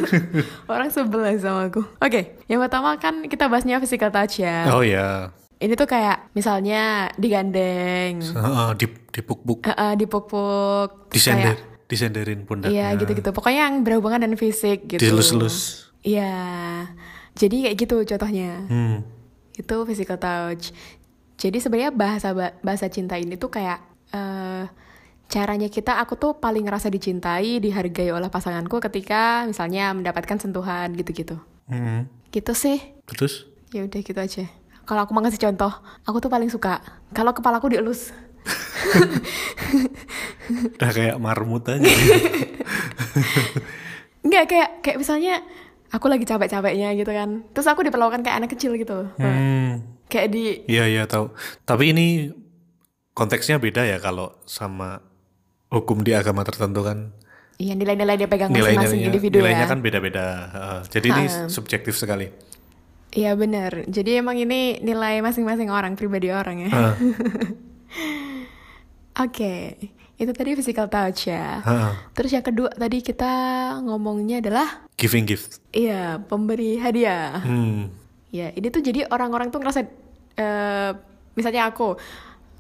[0.71, 1.81] orang sebelah sama aku.
[1.97, 4.69] Oke, yang pertama kan kita bahasnya physical touch ya.
[4.69, 5.33] Oh ya.
[5.61, 9.61] Ini tuh kayak misalnya digandeng, Heeh, di dipuk-puk,
[9.93, 12.73] dipuk-puk, disender, kayak- disenderin pundaknya.
[12.73, 13.29] Iya gitu-gitu.
[13.29, 14.97] Pokoknya yang berhubungan dengan fisik gitu.
[14.97, 15.87] Dielus-elus.
[16.01, 16.33] Iya.
[17.37, 18.65] Jadi kayak gitu contohnya.
[18.65, 19.05] Hmm.
[19.53, 20.73] Itu physical touch.
[21.37, 23.77] Jadi sebenarnya bahasa bahasa cinta ini tuh kayak
[24.11, 24.65] eh
[25.31, 31.37] caranya kita aku tuh paling ngerasa dicintai, dihargai oleh pasanganku ketika misalnya mendapatkan sentuhan gitu-gitu.
[31.69, 32.09] Hmm.
[32.31, 32.81] Gitu sih.
[33.05, 33.45] Terus?
[33.71, 34.45] Ya udah gitu aja.
[34.91, 35.71] Kalau aku mau ngasih contoh,
[36.03, 36.83] aku tuh paling suka
[37.15, 38.11] kalau kepalaku dielus.
[40.75, 41.79] Udah kayak marmut aja.
[44.27, 45.47] Enggak kayak kayak misalnya
[45.95, 47.47] aku lagi capek-capeknya gitu kan.
[47.55, 49.07] Terus aku diperlakukan kayak anak kecil gitu.
[49.15, 49.79] hmm.
[50.11, 51.31] Kayak di Iya iya tahu.
[51.63, 52.35] Tapi ini
[53.15, 54.99] konteksnya beda ya kalau sama
[55.71, 57.15] hukum di agama tertentu kan
[57.61, 59.71] iya nilai-nilai dia pegang nilainya masing-masing individu nilainya ya.
[59.71, 60.25] kan beda-beda.
[60.51, 60.79] Heeh.
[60.91, 62.50] jadi ini subjektif sekali.
[63.11, 63.83] Iya benar.
[63.85, 66.69] Jadi emang ini nilai masing-masing orang, pribadi orang ya.
[66.71, 66.95] Heeh.
[69.19, 69.75] Oke,
[70.15, 71.59] itu tadi physical touch ya.
[71.59, 71.91] Heeh.
[72.15, 73.33] Terus yang kedua tadi kita
[73.83, 75.57] ngomongnya adalah Giving gift.
[75.71, 77.37] iya pemberi hadiah.
[77.37, 77.89] Hmm.
[78.29, 79.79] Ya ini tuh jadi orang-orang tuh ngerasa,
[80.37, 80.89] eh
[81.35, 81.97] misalnya aku,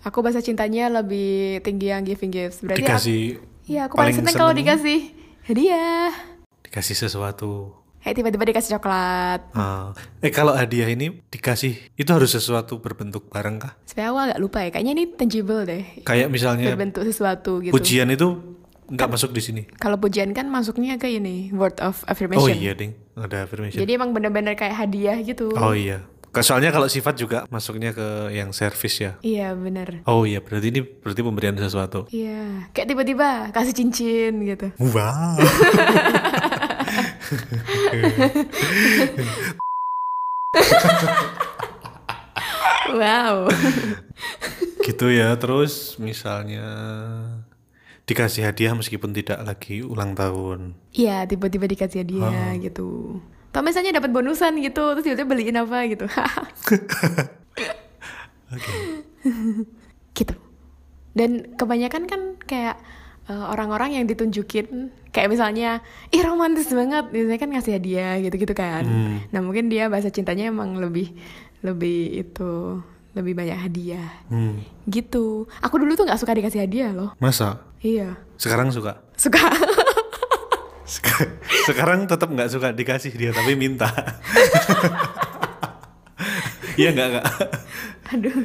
[0.03, 2.59] aku bahasa cintanya lebih tinggi yang giving gifts.
[2.59, 3.21] Berarti aku, Dikasih
[3.65, 4.99] iya aku paling seneng kalau dikasih
[5.47, 6.11] hadiah.
[6.61, 7.73] dikasih sesuatu.
[8.01, 9.41] Kayak tiba-tiba dikasih coklat.
[9.53, 9.93] Ah.
[10.19, 13.73] eh kalau hadiah ini dikasih itu harus sesuatu berbentuk barang kah?
[13.85, 14.69] Sebenarnya aku agak lupa ya.
[14.73, 15.83] Kayaknya ini tangible deh.
[16.01, 17.69] Kayak misalnya Berbentuk sesuatu gitu.
[17.69, 18.57] pujian itu
[18.89, 19.61] nggak masuk di sini.
[19.77, 22.57] Kalau pujian kan masuknya ke ini word of Oh affirmation.
[22.57, 23.77] iya ding, ada affirmation.
[23.79, 25.53] Jadi emang bener-bener kayak hadiah gitu.
[25.53, 26.01] Oh iya.
[26.31, 29.19] Soalnya kalau sifat juga masuknya ke yang service ya.
[29.19, 29.99] Iya bener.
[30.07, 32.07] Oh iya, berarti ini berarti pemberian sesuatu.
[32.07, 32.71] Iya.
[32.71, 34.67] Kayak tiba-tiba kasih cincin gitu.
[34.79, 35.35] Wow.
[42.91, 43.47] Wow.
[44.83, 45.31] gitu ya.
[45.39, 46.67] Terus misalnya
[48.03, 50.75] dikasih hadiah meskipun tidak lagi ulang tahun.
[50.91, 53.21] Iya tiba-tiba dikasih hadiah gitu.
[53.51, 56.07] Atau misalnya dapat bonusan gitu, terus tiba-tiba beliin apa gitu.
[60.17, 60.35] gitu.
[61.11, 62.79] Dan kebanyakan kan kayak
[63.27, 68.83] eh, orang-orang yang ditunjukin kayak misalnya ih romantis banget biasanya kan ngasih hadiah gitu-gitu kan
[69.27, 71.11] nah mungkin dia bahasa cintanya emang lebih
[71.61, 72.79] lebih itu
[73.11, 74.63] lebih banyak hadiah Hmm.
[74.85, 77.59] gitu aku dulu tuh nggak suka dikasih hadiah loh Masa?
[77.77, 79.03] iya Sekarang suka?
[79.13, 79.51] suka
[80.83, 81.31] Sek-
[81.63, 83.87] Sekarang tetap nggak suka dikasih dia tapi minta.
[86.73, 87.25] Iya nggak nggak?
[88.11, 88.35] aduh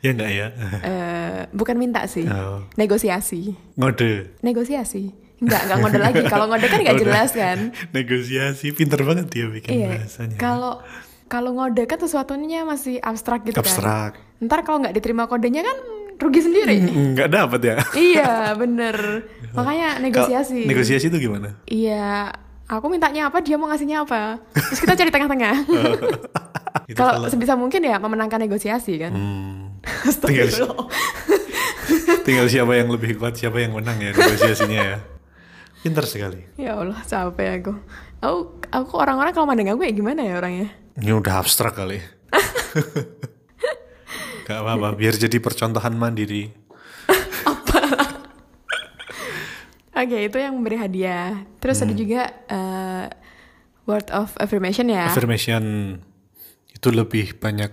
[0.00, 0.46] Ya nggak ya?
[0.82, 2.62] Eh, bukan minta sih Oh.
[2.74, 4.34] negosiasi Ngode.
[4.40, 7.04] negosiasi nggak nggak ngode lagi kalau ngode kan nggak Ngode.
[7.06, 7.58] jelas kan
[7.90, 10.36] Negosiasi, pinter banget dia bikin iya bahasanya.
[10.36, 10.84] kalau
[11.26, 14.14] kalau ngode kan sesuatunya masih abstrak gitu Abstrak.
[14.14, 15.76] kan ntar kalau nggak diterima kodenya kan
[16.16, 17.76] rugi sendiri Nggak dapat ya?
[18.12, 21.56] iya bener makanya negosiasi Kalau Negosiasi itu gimana?
[21.64, 22.28] iya
[22.66, 25.56] aku mintanya apa dia mau ngasihnya apa terus kita cari tengah-tengah
[26.98, 29.80] kalau sebisa mungkin ya memenangkan negosiasi kan Hmm,
[30.22, 30.48] tinggal,
[32.22, 34.98] tinggal siapa yang lebih kuat, siapa yang menang ya negosiasinya ya.
[35.80, 36.44] Pinter sekali.
[36.54, 37.72] ya Allah capek aku
[38.20, 38.38] aku
[38.68, 41.96] aku orang-orang kalau mandang aku ya gimana ya orangnya Ini udah abstrak kali.
[44.44, 46.50] Gak apa-apa, biar jadi percontohan mandiri.
[49.94, 51.44] Oke, itu yang memberi hadiah.
[51.56, 51.84] Terus Hmm.
[51.86, 53.04] ada juga eh,
[53.84, 55.06] word of affirmation ya.
[55.06, 55.96] Affirmation
[56.70, 57.70] itu lebih banyak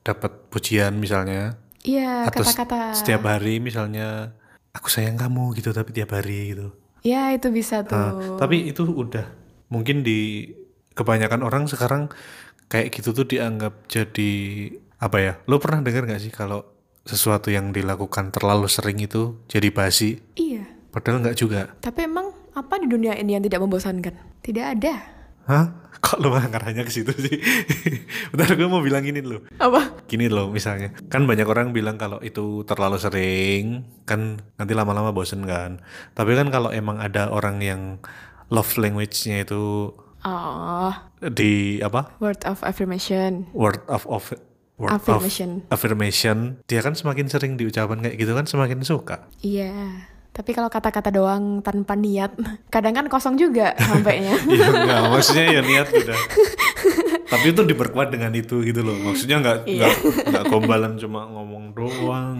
[0.00, 1.56] dapat pujian misalnya.
[1.82, 2.94] Iya, kata-kata.
[2.94, 4.30] setiap hari misalnya
[4.70, 6.70] aku sayang kamu gitu tapi tiap hari gitu.
[7.02, 8.38] Ya, itu bisa Nah, tuh.
[8.38, 9.26] tapi itu udah
[9.68, 10.50] mungkin di
[10.94, 12.08] kebanyakan orang sekarang
[12.66, 14.32] kayak gitu tuh dianggap jadi
[14.96, 15.32] apa ya?
[15.44, 16.62] Lo pernah dengar nggak sih kalau
[17.02, 20.22] sesuatu yang dilakukan terlalu sering itu jadi basi?
[20.38, 20.62] Iya.
[20.94, 21.74] Padahal nggak juga.
[21.80, 24.14] Tapi emang apa di dunia ini yang tidak membosankan?
[24.38, 24.94] Tidak ada.
[25.44, 25.66] Hah?
[26.02, 27.38] Kok lo malah ngarahnya ke situ sih?
[28.30, 29.46] Bentar gue mau bilang ini lo.
[29.56, 30.02] Apa?
[30.04, 33.64] Gini loh misalnya, kan banyak orang bilang kalau itu terlalu sering,
[34.02, 35.78] kan nanti lama-lama bosen kan.
[36.10, 37.82] Tapi kan kalau emang ada orang yang
[38.48, 43.50] love language-nya itu Oh, di apa word of affirmation.
[43.50, 44.30] word of of
[44.76, 45.66] word Affirmation.
[45.66, 50.06] of affirmation dia kan semakin sering diucapkan kayak gitu kan semakin suka Iya.
[50.32, 52.32] Tapi kalau kata-kata doang tanpa niat,
[52.74, 54.32] kadang kan kosong juga sampainya.
[54.48, 56.18] Iya enggak maksudnya ya niat udah
[57.32, 59.88] tapi itu diperkuat dengan itu gitu loh maksudnya nggak Iya.
[59.88, 59.94] nggak
[60.28, 62.36] nggak gombalan cuma ngomong doang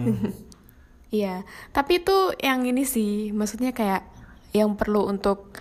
[1.09, 4.01] Iya, tapi itu yang ini sih, maksudnya kayak
[4.49, 5.53] yang perlu untuk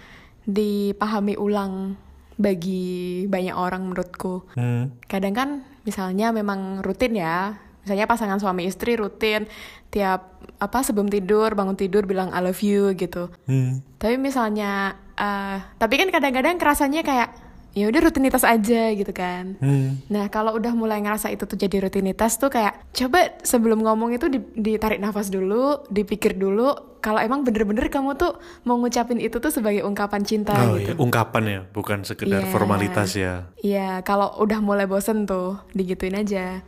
[0.48, 2.00] dipahami ulang
[2.40, 4.48] bagi banyak orang menurutku.
[4.56, 5.04] hmm.
[5.04, 5.48] Kadang kan
[5.84, 9.46] misalnya memang rutin ya, misalnya pasangan suami istri rutin
[9.88, 13.28] tiap apa sebelum tidur bangun tidur bilang I love you gitu.
[13.44, 13.82] Hmm.
[13.96, 17.28] Tapi misalnya, eh tapi kan kadang-kadang kerasanya kayak
[17.72, 19.56] ya udah rutinitas aja gitu kan.
[19.56, 19.96] Hmm.
[20.06, 24.28] Nah, kalau udah mulai ngerasa itu tuh jadi rutinitas tuh kayak coba sebelum ngomong itu
[24.28, 26.68] di- ditarik nafas dulu, dipikir dulu
[27.00, 30.92] kalau emang bener-bener kamu tuh mau ngucapin itu tuh sebagai ungkapan cinta Oh gitu.
[30.92, 32.52] iya, ungkapan ya, bukan sekedar Iya.
[32.52, 33.48] formalitas ya.
[33.58, 36.60] Iya, kalau udah mulai bosen tuh digituin aja.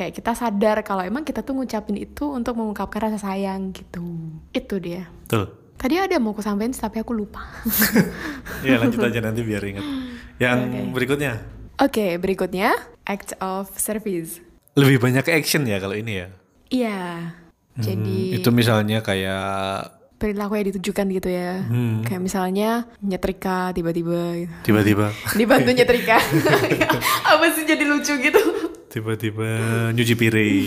[0.00, 4.00] Kayak kita sadar kalau emang kita tuh ngucapin itu untuk mengungkapkan rasa sayang gitu.
[4.48, 5.04] Itu dia.
[5.28, 5.52] Betul.
[5.76, 7.44] Tadi ada mau aku sampein tapi aku lupa.
[8.64, 9.84] Ya lanjut aja nanti biar ingat.
[10.40, 10.80] Yang Oke.
[10.96, 11.32] berikutnya
[11.76, 12.72] Oke, berikutnya
[13.04, 14.40] act of service.
[14.72, 16.28] lebih banyak action ya kalau ini ya.
[16.72, 17.00] Iya.
[17.76, 19.84] Jadi Hmm, itu misalnya kayak
[20.16, 21.60] perilaku yang ditujukan gitu ya.
[21.60, 22.00] Hmm.
[22.04, 24.54] Kayak misalnya nyetrika tiba-tiba gitu.
[24.64, 26.16] tiba-tiba Dibantu nyetrika.
[27.36, 28.40] Apa sih jadi lucu gitu?
[28.90, 29.48] Tiba-tiba
[29.90, 30.66] nyuci piring.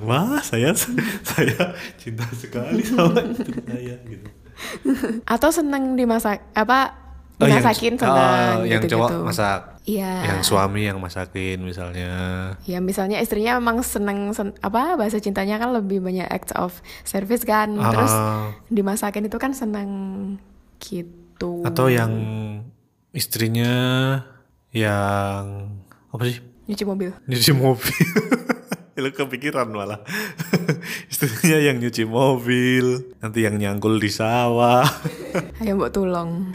[0.00, 0.74] Wah, saya
[1.22, 4.28] saya cinta sekali sama istri saya gitu.
[5.24, 6.98] Atau seneng dimasak apa
[7.40, 9.00] Oh, yang- dimasakin seneng oh, yang gitu-gitu.
[9.00, 9.60] cowok masak.
[9.88, 10.12] Iya.
[10.28, 12.12] Yang suami yang masakin misalnya.
[12.64, 17.40] Ya misalnya istrinya emang seneng sen- apa bahasa cintanya kan lebih banyak act of service
[17.42, 17.72] kan.
[17.72, 18.52] Terus Ah.
[18.68, 19.88] dimasakin itu kan seneng
[20.78, 21.64] gitu.
[21.64, 22.12] Atau yang
[23.10, 23.72] istrinya
[24.70, 25.72] yang
[26.08, 26.38] apa sih?
[26.70, 27.10] Nyuci mobil.
[27.26, 28.06] Nyuci mobil.
[29.00, 30.04] Lu kepikiran malah.
[31.10, 34.84] Istrinya yang nyuci mobil, nanti yang nyangkul di sawah.
[35.64, 36.52] Ayo mbok tulung.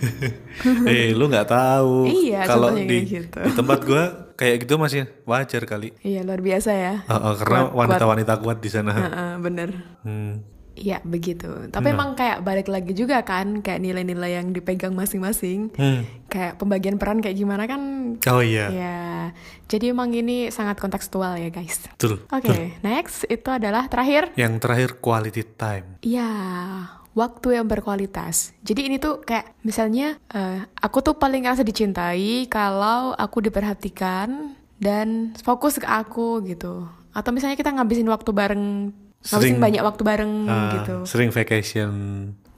[0.85, 2.05] eh, lu nggak tahu.
[2.05, 3.41] Iya, kalau di, gitu.
[3.41, 4.03] di tempat gua
[4.37, 5.97] kayak gitu masih wajar kali.
[6.05, 6.93] Iya luar biasa ya.
[7.09, 7.77] Uh, uh, karena Kuat, kuat.
[7.81, 8.93] wanita-wanita kuat di sana.
[8.93, 9.69] Heeh, bener.
[10.05, 10.45] Hmm.
[10.75, 11.47] Iya begitu.
[11.71, 15.71] Tapi emang kayak balik lagi juga kan kayak nilai-nilai yang dipegang masing-masing.
[15.73, 16.03] Hmm.
[16.35, 17.79] Kayak pembagian peran kayak gimana kan.
[18.27, 18.99] Oh iya, Ya.
[19.65, 21.79] Jadi emang ini sangat kontekstual ya guys.
[21.87, 22.19] betul.
[22.27, 24.35] Oke, next itu adalah terakhir.
[24.35, 25.95] Yang terakhir quality time.
[26.01, 26.27] Ya,
[27.13, 28.51] waktu yang berkualitas.
[28.61, 35.31] Jadi ini tuh kayak misalnya eh, aku tuh paling ngerasa dicintai kalau aku diperhatikan dan
[35.39, 36.83] fokus ke aku gitu.
[37.09, 38.91] Atau misalnya kita ngabisin waktu bareng,
[39.23, 40.95] ngabisin Sering- banyak waktu bareng Ah, gitu.
[41.07, 41.91] Sering vacation.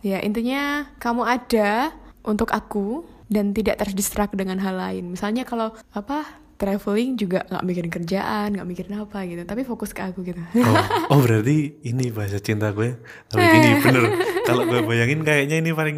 [0.02, 5.12] Ya, intinya kamu ada untuk aku dan tidak terdistract dengan hal lain.
[5.12, 6.24] Misalnya kalau apa
[6.58, 10.42] traveling juga nggak mikirin kerjaan, nggak mikirin apa gitu, tapi fokus ke aku gitu.
[10.58, 10.76] Oh,
[11.14, 12.98] oh berarti ini bahasa cinta gue.
[13.28, 14.04] Tapi gini bener.
[14.44, 15.98] Kalau gue bayangin kayaknya ini paling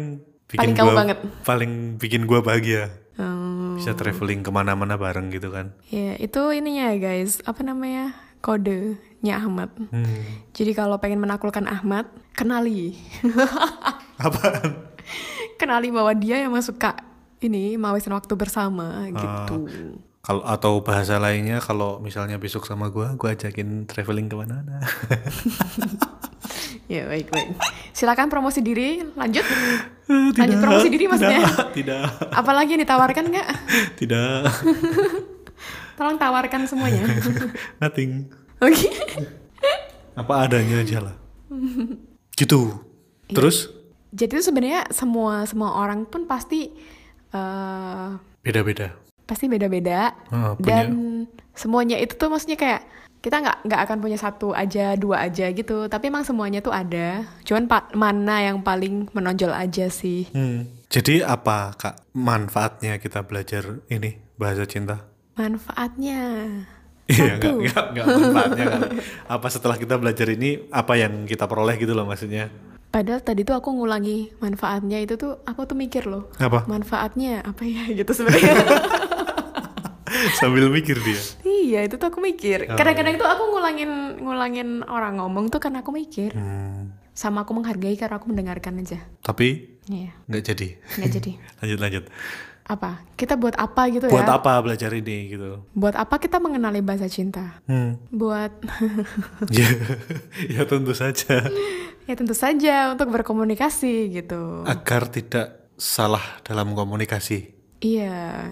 [0.50, 1.18] Paling bikin kamu gua- banget.
[1.42, 2.90] Paling bikin gue bahagia.
[3.14, 5.76] Hmm, Bisa traveling ke mana-mana bareng gitu kan.
[5.92, 9.68] ya itu ininya ya guys, apa namanya kodenya Ahmad.
[9.92, 10.24] Hmm.
[10.56, 12.96] Jadi kalau pengen menaklukkan Ahmad, kenali,
[14.16, 14.88] Apaan?
[15.56, 16.96] kenali bahwa dia yang suka
[17.40, 19.08] ini mawisan waktu bersama Ah.
[19.08, 19.56] gitu.
[20.20, 24.78] Kalau atau bahasa lainnya kalau misalnya besok sama gue, gue ajakin traveling ke mana-mana.
[26.90, 27.54] Ya baik baik.
[27.94, 29.46] Silakan promosi diri, lanjut.
[30.10, 31.38] Eh, Lanjut promosi diri maksudnya.
[31.46, 32.02] Tidak, tidak,
[32.34, 33.48] Apalagi yang ditawarkan nggak?
[34.02, 34.50] tidak.
[35.94, 37.06] Tolong tawarkan semuanya.
[37.78, 38.26] Nothing.
[38.58, 38.90] Oke.
[40.18, 41.14] Apa adanya aja lah.
[42.34, 42.74] Gitu.
[43.30, 43.70] Terus
[44.10, 46.74] Jadi itu sebenarnya semua semua orang pun pasti
[47.30, 48.08] eh
[48.40, 48.94] beda-beda.
[49.24, 50.88] pasti beda-beda punya- dan
[51.52, 52.82] semuanya itu tuh maksudnya kayak
[53.20, 57.22] kita nggak nggak akan punya satu aja dua aja gitu tapi emang semuanya tuh ada
[57.44, 60.66] cuman mana yang paling menonjol aja sih Hmm.
[60.90, 65.06] Jadi apa kak manfaatnya kita belajar ini bahasa cinta?
[65.38, 66.50] manfaatnya
[67.06, 68.88] Iya nggak nggak nggak manfaatnya kali.
[69.28, 72.50] Apa setelah kita belajar ini apa yang kita peroleh gitu loh maksudnya?
[72.90, 76.66] Padahal tadi tuh aku ngulangi manfaatnya itu tuh aku tuh mikir loh Apa?
[76.66, 78.54] manfaatnya apa ya gitu sebenarnya
[80.32, 81.16] Sambil mikir dia.
[81.44, 85.80] iya itu tuh aku mikir Oh, kadang-kadang tuh aku ngulangin ngulangin orang ngomong tuh karena
[85.80, 86.92] aku mikir Hmm.
[87.12, 90.68] sama aku menghargai karena aku mendengarkan aja Tapi iya nggak jadi.
[90.98, 92.04] nggak jadi lanjut lanjut.
[92.70, 93.02] Apa?
[93.18, 94.38] Kita buat apa gitu Buat ya?
[94.38, 95.66] apa belajar ini gitu?
[95.74, 97.58] buat apa kita mengenali bahasa cinta?
[97.66, 97.98] Hmm.
[98.08, 98.54] buat
[99.58, 99.68] ya,
[100.48, 101.44] ya tentu saja.
[102.06, 104.62] Ya tentu saja untuk berkomunikasi gitu.
[104.64, 107.50] Agar tidak salah dalam komunikasi.
[107.80, 108.50] iya.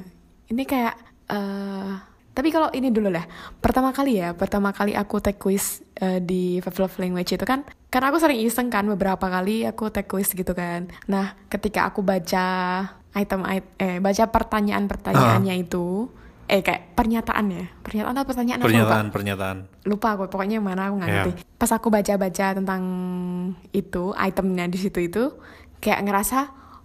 [0.48, 0.94] Ini kayak
[1.28, 1.92] eh
[2.32, 3.26] tapi kalau ini dulu lah.
[3.58, 7.66] Pertama kali ya pertama kali aku take quiz eh, di Five Love Language itu kan
[7.90, 10.86] karena aku sering iseng kan beberapa kali aku take quiz gitu kan.
[11.10, 12.46] Nah ketika aku baca
[13.12, 16.08] item it- eh baca pertanyaan pertanyaannya itu
[16.44, 18.72] eh kayak pernyataan ya pernyataan atau pertanyaan aku lupa.
[18.72, 19.56] Pernyataan pernyataan.
[19.84, 21.16] lupa aku pokoknya yang mana aku nggak Iya.
[21.22, 22.82] ngerti pas aku baca-baca tentang
[23.70, 25.24] itu itemnya di situ itu
[25.78, 26.38] kayak ngerasa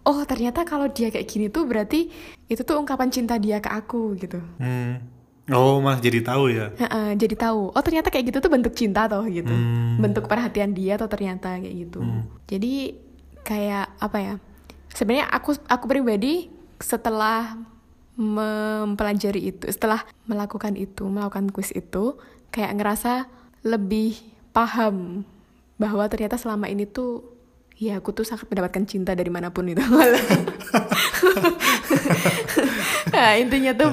[0.04, 2.12] oh ternyata kalau dia kayak gini tuh berarti
[2.46, 5.00] itu tuh ungkapan cinta dia ke aku gitu Hmm.
[5.46, 6.72] Oh malah jadi tahu ya.
[6.74, 9.96] Heeh, jadi tahu oh ternyata kayak gitu tuh bentuk cinta toh gitu Hmm.
[9.98, 12.00] bentuk perhatian dia atau ternyata kayak gitu
[12.46, 12.96] jadi
[13.42, 14.34] kayak apa ya
[14.94, 17.58] sebenarnya aku aku pribadi setelah
[18.14, 22.18] mempelajari itu setelah melakukan itu melakukan kuis itu
[22.54, 23.26] kayak ngerasa
[23.66, 24.22] lebih
[24.54, 25.26] paham
[25.82, 27.26] bahwa ternyata selama ini tuh
[27.82, 29.82] ya aku tuh sangat mendapatkan cinta dari mana pun itu.
[33.14, 33.92] Nah, intinya tuh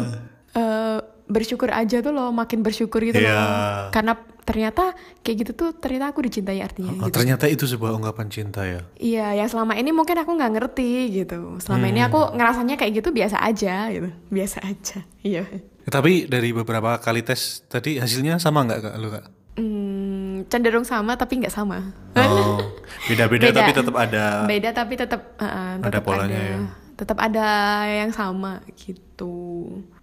[0.56, 0.98] uh,
[1.30, 3.30] bersyukur aja tuh loh makin bersyukur gitu Iya.
[3.30, 3.46] loh
[3.88, 7.14] karena ternyata kayak gitu tuh ternyata aku dicintai artinya Oh, gitu.
[7.14, 8.82] ternyata itu sebuah ungkapan cinta ya.
[8.96, 11.54] Iya, yang selama ini mungkin aku nggak ngerti gitu.
[11.58, 12.08] Selama ini Hmm.
[12.10, 14.98] aku ngerasanya kayak gitu biasa aja gitu, biasa aja.
[15.22, 15.46] Iya.
[15.82, 19.24] Tapi dari beberapa kali tes tadi hasilnya sama nggak kak lu kak?
[19.54, 21.94] Hmm, cenderung sama tapi nggak sama.
[22.16, 22.58] Oh,
[23.08, 23.58] beda-beda Beda.
[23.60, 24.24] tapi tetap ada.
[24.44, 26.58] Beda tapi tetap uh, Ada tetap polanya ada, ya.
[26.96, 27.48] tetap ada
[27.86, 29.36] yang sama gitu.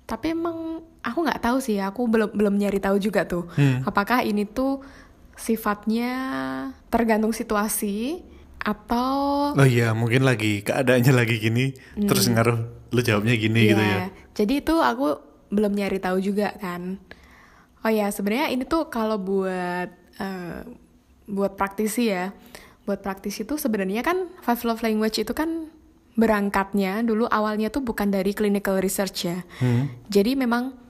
[0.03, 3.47] Tapi emang aku nggak tahu sih, aku belum belum nyari tahu juga tuh.
[3.55, 3.81] Hmm.
[3.87, 4.83] Apakah ini tuh
[5.37, 6.11] sifatnya
[6.89, 8.25] tergantung situasi
[8.57, 11.71] atau Oh iya, mungkin lagi keadaannya lagi gini,
[12.09, 14.07] terus ngaruh lu jawabnya gini gitu Iya, ya.
[14.35, 15.21] Jadi itu aku
[15.53, 16.99] belum nyari tahu juga kan.
[17.85, 19.89] Oh ya, sebenarnya ini tuh kalau buat
[20.19, 20.59] eh,
[21.29, 22.35] buat praktisi ya.
[22.83, 25.71] Buat praktisi itu sebenarnya kan five love language itu kan
[26.17, 29.45] berangkatnya dulu awalnya tuh bukan dari clinical research ya.
[29.61, 29.91] Hmm.
[30.09, 30.86] Jadi memang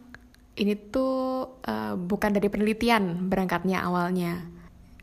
[0.58, 4.42] ini tuh eh, bukan dari penelitian berangkatnya awalnya.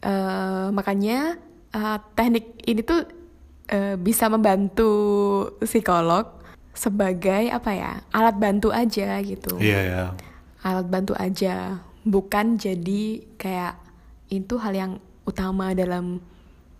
[0.02, 1.38] Eh, makanya
[1.72, 3.06] eh, teknik ini tuh
[3.70, 4.92] eh, bisa membantu
[5.62, 6.42] psikolog
[6.74, 9.56] sebagai apa ya alat bantu aja gitu.
[9.62, 10.04] Iya ya.
[10.66, 13.78] Alat bantu aja, bukan jadi kayak
[14.32, 14.92] itu hal yang
[15.24, 16.20] utama dalam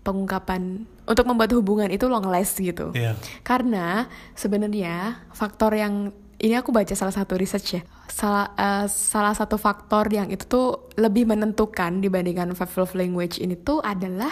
[0.05, 2.93] pengungkapan untuk membuat hubungan itu long last gitu.
[2.93, 3.17] Iya.
[3.41, 4.05] Karena
[4.37, 7.83] sebenarnya faktor yang ini aku baca salah satu research ya.
[8.07, 13.57] Salah eh, salah satu faktor yang itu tuh lebih menentukan dibandingkan five love language ini
[13.57, 14.31] tuh adalah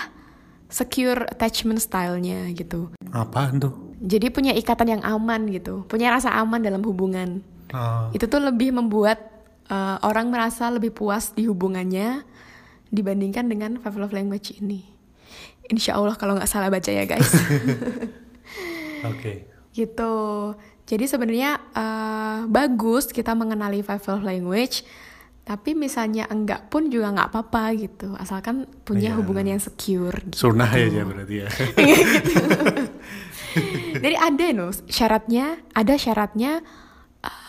[0.70, 2.90] secure attachment style-nya gitu.
[3.14, 3.74] Apaan tuh?
[4.02, 7.46] Jadi punya ikatan yang aman gitu, punya rasa aman dalam hubungan.
[7.70, 9.22] Ah, Itu tuh lebih membuat
[9.70, 12.26] eh, orang merasa lebih puas di hubungannya
[12.90, 14.86] dibandingkan dengan five love language ini.
[15.70, 17.30] Insya Allah kalau nggak salah baca ya guys.
[19.12, 19.50] Oke.
[19.74, 20.14] gitu
[20.84, 24.84] jadi sebenarnya eh, bagus kita mengenali five love language
[25.44, 29.18] tapi misalnya enggak pun juga nggak apa-apa gitu asalkan punya Iya.
[29.18, 30.48] hubungan yang secure gitu.
[30.48, 31.50] Sunnah aja berarti ya.
[34.00, 36.64] jadi ada loh syaratnya ada syaratnya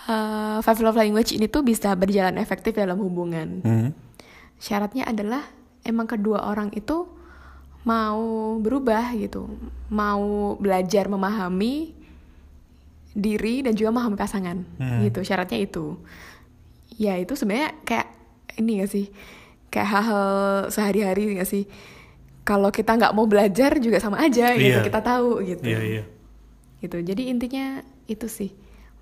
[0.05, 3.91] eh, five love language ini tuh bisa berjalan efektif dalam hubungan Hmm.
[4.59, 5.47] syaratnya adalah
[5.83, 7.09] emang kedua orang itu
[7.85, 8.21] mau
[8.59, 9.49] berubah gitu
[9.89, 11.93] mau belajar memahami
[13.15, 14.59] diri dan juga memahami pasangan.
[14.77, 15.07] Hmm.
[15.07, 15.97] gitu syaratnya itu.
[16.99, 18.09] Ya itu sebenarnya kayak
[18.59, 19.07] ini gak sih?
[19.71, 20.27] Kayak hal-hal
[20.71, 21.65] sehari-hari gak sih?
[22.45, 24.77] Kalau kita nggak mau belajar juga sama aja gitu.
[24.77, 24.85] Iya.
[24.85, 25.65] kita tahu gitu.
[25.65, 26.03] Iya iya.
[26.85, 27.01] gitu.
[27.01, 28.53] Jadi intinya itu sih.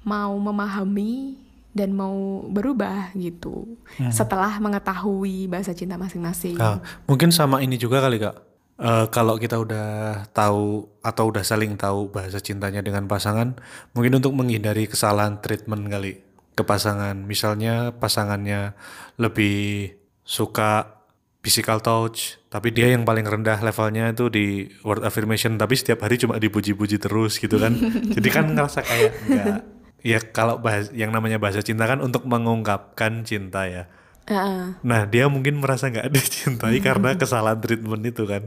[0.06, 1.34] Mau memahami
[1.74, 3.66] dan mau berubah gitu.
[4.12, 6.54] Setelah mengetahui bahasa cinta masing-masing.
[6.54, 8.51] Nah, mungkin sama ini juga kali kak.
[8.80, 9.88] Eh, kalau kita udah
[10.32, 13.60] tahu atau udah saling tahu bahasa cintanya dengan pasangan,
[13.92, 16.24] mungkin untuk menghindari kesalahan treatment kali
[16.56, 17.14] ke pasangan.
[17.14, 18.72] Misalnya pasangannya
[19.20, 19.92] lebih
[20.24, 20.98] suka
[21.44, 26.16] physical touch, tapi dia yang paling rendah levelnya itu di word affirmation, tapi setiap hari
[26.16, 27.76] cuma dipuji-puji terus gitu kan.
[28.16, 29.58] Jadi kan ngerasa kayak enggak.
[30.02, 33.86] Ya kalau bahas, yang namanya bahasa cinta kan untuk mengungkapkan cinta ya.
[34.24, 34.78] Heeh.
[34.80, 38.42] Nah dia mungkin merasa nggak dicintai karena kesalahan treatment itu kan.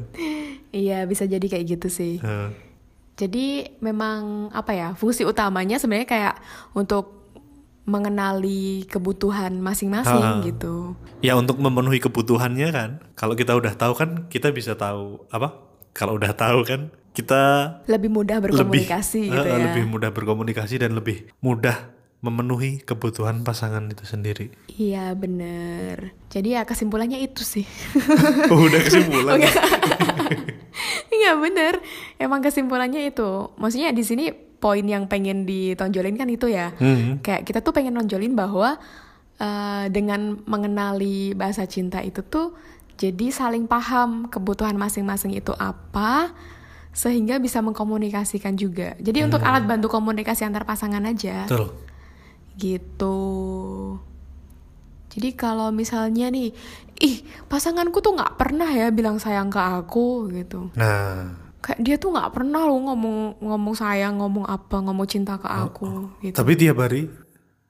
[0.69, 2.51] iya bisa jadi kayak gitu sih Heeh.
[3.15, 3.47] jadi
[3.79, 6.35] memang apa ya fungsi utamanya sebenarnya kayak
[6.73, 7.15] untuk
[7.85, 10.41] mengenali kebutuhan masing-masing Ha.
[10.43, 12.89] gitu Ya untuk memenuhi kebutuhannya kan.
[13.13, 15.57] Kalau kita udah tahu kan kita bisa tahu apa?
[15.91, 16.81] Kalau udah tahu kan
[17.13, 17.41] kita
[17.87, 21.94] lebih mudah berkomunikasi lebih, gitu ya lebih mudah berkomunikasi dan lebih mudah
[22.25, 24.49] memenuhi kebutuhan pasangan itu sendiri.
[24.75, 27.65] iya bener jadi ya kesimpulannya itu sih
[28.51, 29.39] Oh, udah kesimpulan.
[31.09, 31.79] Iya bener,
[32.19, 33.49] emang kesimpulannya itu.
[33.55, 36.75] Maksudnya di sini poin yang pengen ditonjolin kan itu ya.
[36.77, 37.23] Hmm.
[37.23, 38.77] Kayak kita tuh pengen nonjolin bahwa
[39.39, 42.53] eh, dengan mengenali bahasa cinta itu tuh
[42.95, 46.31] jadi saling paham kebutuhan masing-masing itu apa
[46.95, 48.95] sehingga bisa mengkomunikasikan juga.
[49.03, 51.75] Jadi untuk alat bantu komunikasi antar pasangan aja Betul.
[52.57, 53.17] Gitu.
[55.15, 56.51] Jadi kalau misalnya nih,
[56.99, 60.71] ih pasanganku tuh nggak pernah ya bilang sayang ke aku gitu.
[60.75, 65.49] Nah, Kayak dia tuh nggak pernah loh ngomong ngomong sayang, ngomong apa, ngomong cinta ke
[65.49, 66.37] aku gitu.
[66.37, 67.09] tapi tiap hari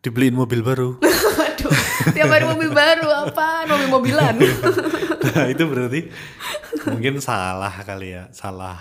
[0.03, 0.99] dibeliin mobil baru.
[1.47, 1.71] Aduh,
[2.11, 4.35] tiap hari mobil baru apa, mobil-mobilan.
[5.31, 6.11] nah, itu berarti
[6.91, 8.75] mungkin salah kali ya, salah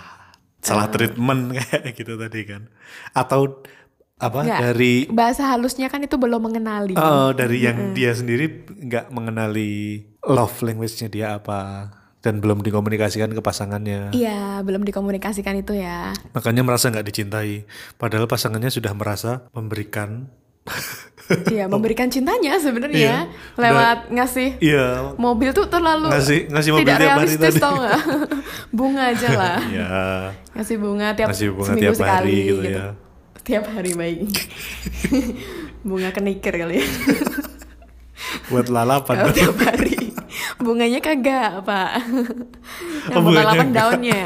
[0.59, 2.67] salah treatment kayak gitu tadi kan.
[3.15, 3.63] Atau
[4.15, 6.95] apa Nggak, dari bahasa halusnya kan itu belum mengenali.
[6.95, 13.37] oh dari yang dia sendiri nggak mengenali love language-nya dia apa dan belum dikomunikasikan ke
[13.37, 14.09] pasangannya.
[14.09, 16.09] Iya, belum dikomunikasikan itu ya.
[16.31, 17.69] Makanya merasa nggak dicintai.
[17.93, 20.25] Padahal pasangannya sudah merasa memberikan.
[21.25, 23.17] Iya, memberikan cintanya sebenarnya Iya.
[23.57, 25.17] lewat ngasih Iya.
[25.17, 27.57] mobil tuh terlalu Ngasih- ngasih mobil tidak tiap hari realistis tadi.
[27.59, 28.01] tau nggak?
[28.77, 29.57] bunga aja lah.
[29.73, 29.89] Iya.
[30.53, 32.77] Ngasih bunga tiap Ngasih bunga seminggu tiap sekali hari gitu gitu.
[32.77, 32.85] ya.
[33.45, 34.25] Tiap hari baik.
[35.87, 36.85] bunga kenikir kali ya.
[38.49, 39.15] Buat lalapan.
[39.21, 40.09] Kalau tiap hari.
[40.57, 41.91] Bunganya kagak, Pak.
[43.05, 43.77] Yang Oh, bunga bunganya lapan enggak.
[43.85, 44.23] daunnya.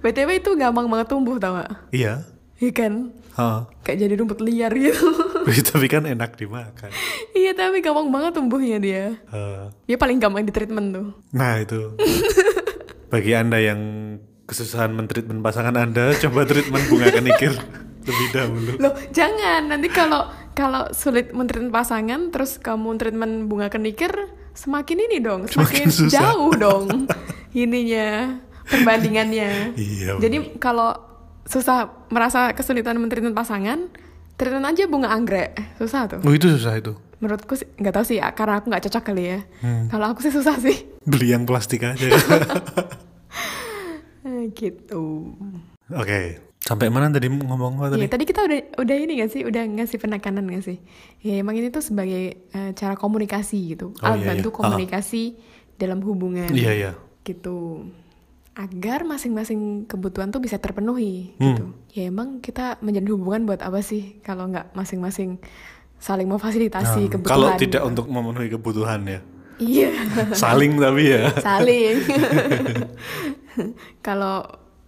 [0.00, 1.70] BTW itu gampang banget tumbuh tau gak?
[1.92, 2.24] iya.
[2.56, 2.92] Iya kan?
[3.36, 3.68] Hah.
[3.80, 5.08] Kayak jadi rumput liar gitu.
[5.44, 6.92] Tapi kan enak dimakan.
[7.32, 9.16] iya tapi gampang banget tumbuhnya dia.
[9.84, 11.08] Dia paling gampang di treatment tuh.
[11.32, 11.96] nah itu.
[13.08, 13.80] Bagi anda yang
[14.50, 17.54] kesusahan mentreatment pasangan anda, coba treatment bunga kenikir
[18.02, 18.72] lebih dahulu.
[18.82, 19.70] Loh, jangan.
[19.70, 24.10] Nanti kalau kalau sulit mentreatment pasangan terus kamu treatment bunga kenikir
[24.52, 26.10] semakin ini dong, Semakin semakin susah.
[26.10, 27.06] jauh dong
[27.54, 28.34] ininya
[28.66, 29.78] perbandingannya.
[29.78, 30.90] Iya, Jadi kalau
[31.46, 33.86] susah merasa kesulitan mentreatment pasangan,
[34.34, 35.54] treatment aja bunga anggrek.
[35.78, 36.20] Susah tuh.
[36.26, 36.92] Oh itu susah itu.
[37.20, 39.38] Menurutku sih nggak tahu sih karena aku nggak cocok kali ya.
[39.62, 39.86] Hmm.
[39.86, 40.76] Kalau aku sih susah sih.
[41.06, 42.10] Beli yang plastik aja.
[44.22, 45.32] Eh, gitu.
[45.90, 46.38] Oke.
[46.60, 48.04] Sampai mana tadi ngomong apa tadi?
[48.04, 50.78] Iya, tadi kita udah udah ini gak sih, udah ngasih penekanan gak sih?
[51.18, 54.56] Ya emang ini tuh sebagai eh, cara komunikasi gitu, Oh, alat iya, bantu iya.
[54.56, 55.22] komunikasi
[55.74, 56.46] dalam hubungan.
[56.48, 56.92] Iya iya.
[57.22, 57.88] Gitu.
[58.52, 61.46] Agar masing-masing kebutuhan tuh bisa terpenuhi Hmm.
[61.48, 61.64] gitu.
[61.90, 65.40] Ya emang kita menjalin hubungan buat apa sih kalau nggak masing-masing
[65.96, 67.34] saling memfasilitasi Nah, kebutuhan.
[67.34, 67.88] kalau tidak gitu.
[67.88, 69.20] untuk memenuhi kebutuhan ya.
[69.60, 69.92] Iya,
[70.32, 71.28] Saling tapi ya.
[71.36, 71.96] saling.
[74.06, 74.46] kalau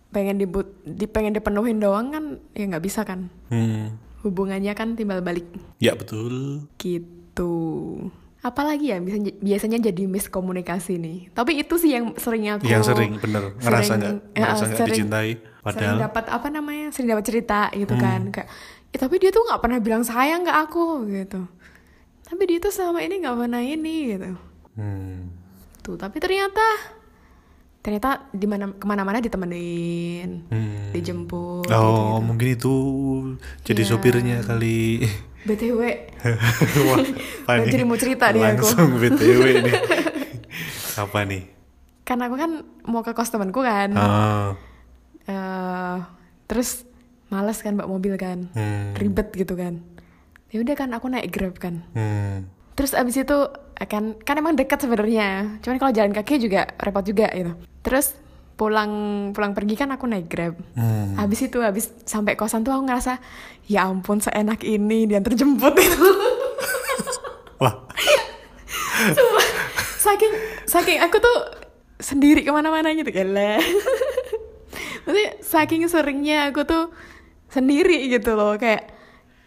[0.09, 3.33] pengen dibut, di pengen dipenuhin doang kan ya nggak bisa kan.
[3.49, 3.97] Hmm.
[4.21, 5.49] Hubungannya kan timbal balik.
[5.79, 6.67] Ya betul.
[6.77, 7.53] gitu
[8.41, 13.15] apalagi ya bisa biasanya jadi miskomunikasi nih tapi itu sih yang sering aku Yang sering
[13.17, 15.31] bener ngerasa sering- nggak ya, ngerasa nggak sering- dicintai.
[15.33, 18.03] sering Padahal dapat apa namanya sering dapat cerita gitu Hmm.
[18.03, 18.49] kan kayak
[18.91, 21.47] "Eh, tapi dia tuh nggak pernah bilang sayang ke aku gitu
[22.25, 24.31] tapi dia tuh selama ini nggak pernah ini gitu
[24.75, 25.19] hmm.
[25.81, 26.67] tuh tapi ternyata
[27.83, 30.95] ternyata di mana ke mana-mana ditemenin Hmm.
[30.95, 32.23] dijemput Oh gitu-gitu.
[32.23, 32.75] mungkin itu
[33.63, 33.89] jadi Iya.
[33.89, 35.03] sopirnya kali.
[35.49, 35.81] btw
[36.87, 36.99] Wah,
[37.51, 37.67] apa?
[37.67, 38.63] Jadi mau cerita nih aku.
[38.63, 39.75] Langsung BTW nih.
[41.03, 41.51] Apa nih?
[42.03, 42.53] karena aku kan
[42.85, 44.59] mau ke kos temanku kan Ah,
[45.25, 45.97] eh
[46.45, 46.83] terus
[47.29, 49.81] males kan bawa mobil kan hmm, ribet gitu kan
[50.49, 53.39] ya udah kan aku naik grab kan hmm, terus abis itu
[53.77, 55.59] kan kan emang dekat sebenarnya.
[55.61, 57.53] Cuman kalau jalan kaki juga repot juga gitu.
[57.83, 58.15] Terus
[58.63, 58.93] pulang
[59.35, 60.55] pulang pergi kan aku naik grab.
[60.77, 61.17] Hmm.
[61.19, 63.19] habis itu habis sampai kosan tuh aku ngerasa
[63.67, 66.09] ya ampun seenak ini diantar jemput itu
[67.63, 67.75] Wah,
[69.03, 69.47] Sumpah,
[69.99, 70.33] saking
[70.67, 71.39] saking aku tuh
[72.03, 73.59] sendiri ke mana-mana gitu lah
[75.07, 76.95] Maksudnya saking seringnya aku tuh
[77.51, 78.91] sendiri gitu loh kayak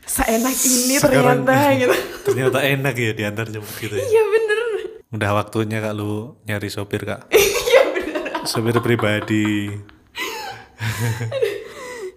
[0.05, 1.95] seenak ini sekarang ternyata gitu
[2.25, 4.03] ternyata enak ya diantar jemput gitu ya.
[4.03, 4.59] iya bener
[5.07, 6.11] Udah waktunya kak lu
[6.43, 7.31] nyari sopir kak.
[7.65, 9.71] iya bener Sopir pribadi.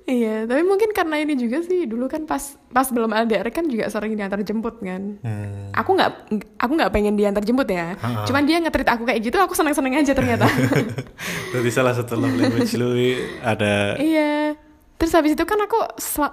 [0.05, 3.87] iya tapi mungkin karena ini juga sih dulu kan pas pas belum LDR kan juga
[3.87, 5.69] sering diantar jemput kan Hmm.
[5.71, 6.11] aku nggak
[6.57, 8.25] aku nggak pengen diantar jemput ya Ha-ha.
[8.25, 10.49] cuman dia nge-treat aku kayak gitu aku seneng-seneng aja ternyata
[11.53, 12.89] Berarti salah satu love language lu
[13.41, 14.57] ada Iya.
[14.99, 15.79] Terus habis itu kan aku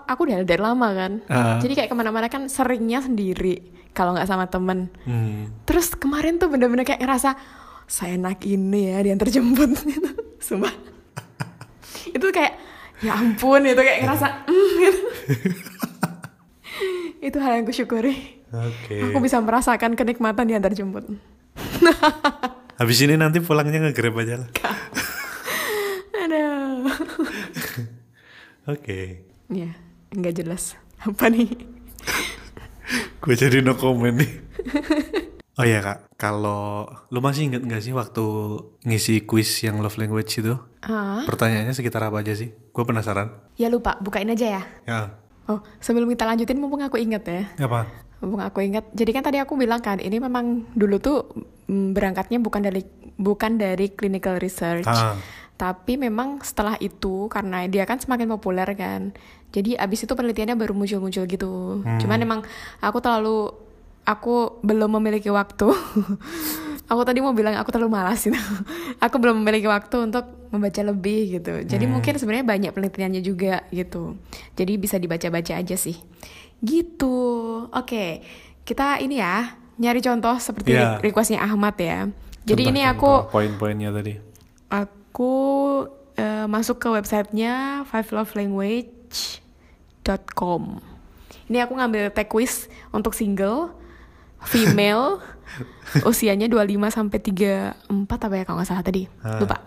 [0.09, 1.11] aku udah LDR lama kan.
[1.29, 1.61] Ah.
[1.61, 3.61] Jadi kayak ke mana-mana kan seringnya sendiri
[3.93, 4.89] kalau nggak sama temen.
[5.05, 7.37] hmm, Terus kemarin tuh bener-bener kayak ngerasa
[7.85, 10.09] seenak ini ya diantar jemput gitu.
[10.45, 10.73] Sumpah.
[12.17, 12.57] itu kayak
[13.05, 15.01] ya ampun itu kayak ngerasa mm, gitu.
[17.21, 18.41] itu hal yang kusyukuri.
[18.49, 19.13] Oke.
[19.13, 21.05] Aku bisa merasakan kenikmatan diantar jemput.
[22.75, 24.49] Habis ini nanti pulangnya nge-grab aja lah.
[26.25, 26.89] Aduh.
[28.65, 29.21] Oke.
[29.47, 29.69] ya,
[30.11, 30.73] nggak jelas.
[30.97, 31.49] Apa nih?
[33.21, 34.31] Gue jadi no comment nih.
[35.55, 38.19] Oh iya kak, kalau lu masih inget gak sih waktu
[38.83, 40.51] ngisi quiz yang love language itu?
[40.83, 42.51] Ah, Pertanyaannya sekitar apa aja sih?
[42.75, 43.31] Gue penasaran.
[43.55, 44.61] ya lupa, bukain aja ya.
[44.83, 45.15] Ya,
[45.47, 47.47] Oh, sebelum kita lanjutin mumpung aku ingat ya.
[47.63, 47.87] apa?
[48.19, 48.91] Mumpung aku ingat.
[48.91, 51.23] Jadi kan tadi aku bilang kan, ini memang dulu tuh
[51.71, 52.83] mm, berangkatnya bukan dari
[53.15, 54.83] bukan dari clinical research.
[54.83, 55.15] Ah.
[55.55, 59.15] Tapi memang setelah itu karena dia kan semakin populer kan.
[59.49, 61.79] Jadi abis itu penelitiannya baru muncul-muncul gitu.
[61.79, 61.95] Hmm.
[61.97, 62.39] Cuman emang
[62.79, 63.55] aku terlalu
[64.03, 65.65] aku belum memiliki waktu
[66.91, 68.35] aku tadi mau bilang aku terlalu malas gitu.
[69.05, 71.63] aku belum memiliki waktu untuk membaca lebih gitu.
[71.63, 71.93] Jadi Hmm.
[71.93, 74.19] mungkin sebenarnya banyak penelitiannya juga gitu.
[74.53, 75.95] Jadi bisa dibaca-baca aja sih.
[76.59, 77.15] Gitu.
[77.69, 78.21] Oke.
[78.61, 80.97] Kita ini ya nyari contoh seperti Ya.
[80.97, 82.11] requestnya Ahmad ya.
[82.43, 84.13] Jadi ini Contoh-contoh aku poin-poinnya tadi.
[84.67, 85.04] aku
[86.15, 90.61] eh, masuk ke websitenya fivelovelanguage.com.
[91.45, 93.69] Ini aku ngambil tag quiz untuk single,
[94.41, 95.21] female,
[96.09, 99.05] usianya 25 sampai 34 apa ya kalau nggak salah tadi.
[99.21, 99.37] Ah.
[99.37, 99.57] Lupa.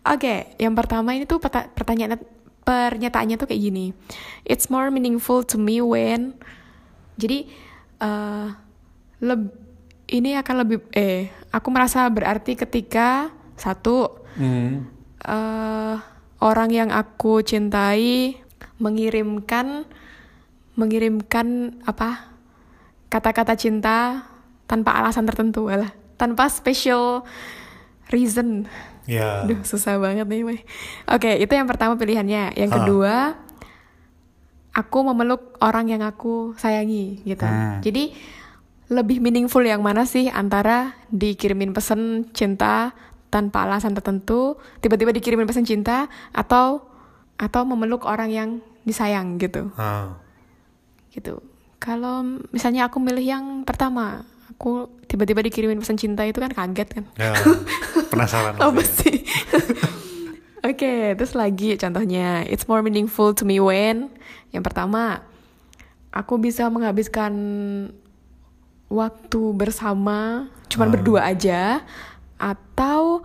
[0.00, 2.16] Oke, yang pertama ini tuh peta- pertanyaan
[2.64, 3.92] pernyataannya tuh kayak gini.
[4.48, 6.32] It's more meaningful to me when
[7.20, 7.44] jadi
[8.00, 8.48] eh
[9.20, 9.52] leb-
[10.08, 13.28] ini akan lebih eh aku merasa berarti ketika
[13.60, 14.86] satu Hmm.
[15.20, 15.96] eh
[16.40, 18.40] orang yang aku cintai
[18.80, 19.84] mengirimkan
[20.74, 22.30] mengirimkan apa
[23.12, 24.24] kata-kata cinta
[24.64, 27.26] tanpa alasan tertentu lah tanpa special
[28.08, 28.64] reason
[29.10, 29.42] Ya.
[29.42, 30.62] Duh, susah banget nih.
[31.10, 32.54] Oke, itu yang pertama pilihannya.
[32.54, 32.76] Yang Ah.
[32.78, 33.14] kedua,
[34.70, 37.42] aku memeluk orang yang aku sayangi, gitu.
[37.42, 37.82] Hmm.
[37.82, 38.14] Jadi,
[38.86, 42.94] lebih meaningful yang mana sih antara dikirimin pesan cinta
[43.30, 46.82] tanpa alasan tertentu, tiba-tiba dikirimin pesan cinta, atau
[47.38, 48.50] atau memeluk orang yang
[48.82, 49.70] disayang, gitu.
[49.78, 50.18] Ah.
[51.08, 51.40] Gitu.
[51.80, 52.20] Kalau
[52.52, 57.04] misalnya aku milih yang pertama, aku tiba-tiba dikirimin pesan cinta itu kan kaget kan.
[57.16, 57.32] Ya.
[58.12, 58.60] Penasaran.
[58.60, 59.24] Oh pasti.
[60.68, 64.12] Oke, terus lagi contohnya, it's more meaningful to me when
[64.52, 65.24] yang pertama,
[66.12, 67.32] aku bisa menghabiskan
[68.90, 70.92] waktu bersama, cuman Ah.
[70.92, 71.80] berdua aja,
[72.40, 73.20] atau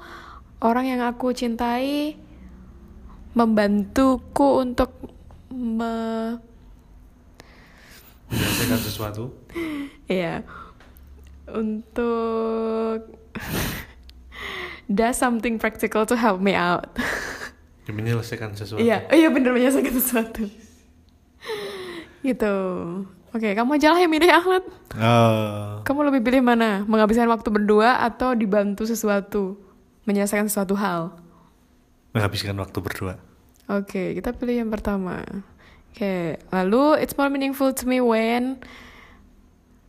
[0.59, 2.19] orang yang aku cintai
[3.31, 4.91] membantuku untuk
[5.51, 6.35] me,
[8.25, 9.23] Menyelesaikan sesuatu.
[10.09, 10.41] ya,
[11.47, 12.99] untuk
[14.89, 16.89] does something practical to help me out.
[17.85, 18.81] Menyelesaikan sesuatu.
[18.81, 20.43] Iya, iya bener menyelesaikan sesuatu.
[22.25, 22.55] gitu.
[23.35, 24.63] Oke, kamu aja lah yang milih Ahmad.
[24.95, 26.87] Eh, Kamu lebih pilih mana?
[26.87, 29.59] Menghabiskan waktu berdua atau dibantu sesuatu?
[30.07, 31.25] Menyelesaikan sesuatu hal?
[32.15, 33.19] menghabiskan waktu berdua.
[33.67, 35.19] Oke, kita pilih yang pertama.
[35.91, 38.55] Oke, lalu it's more meaningful to me when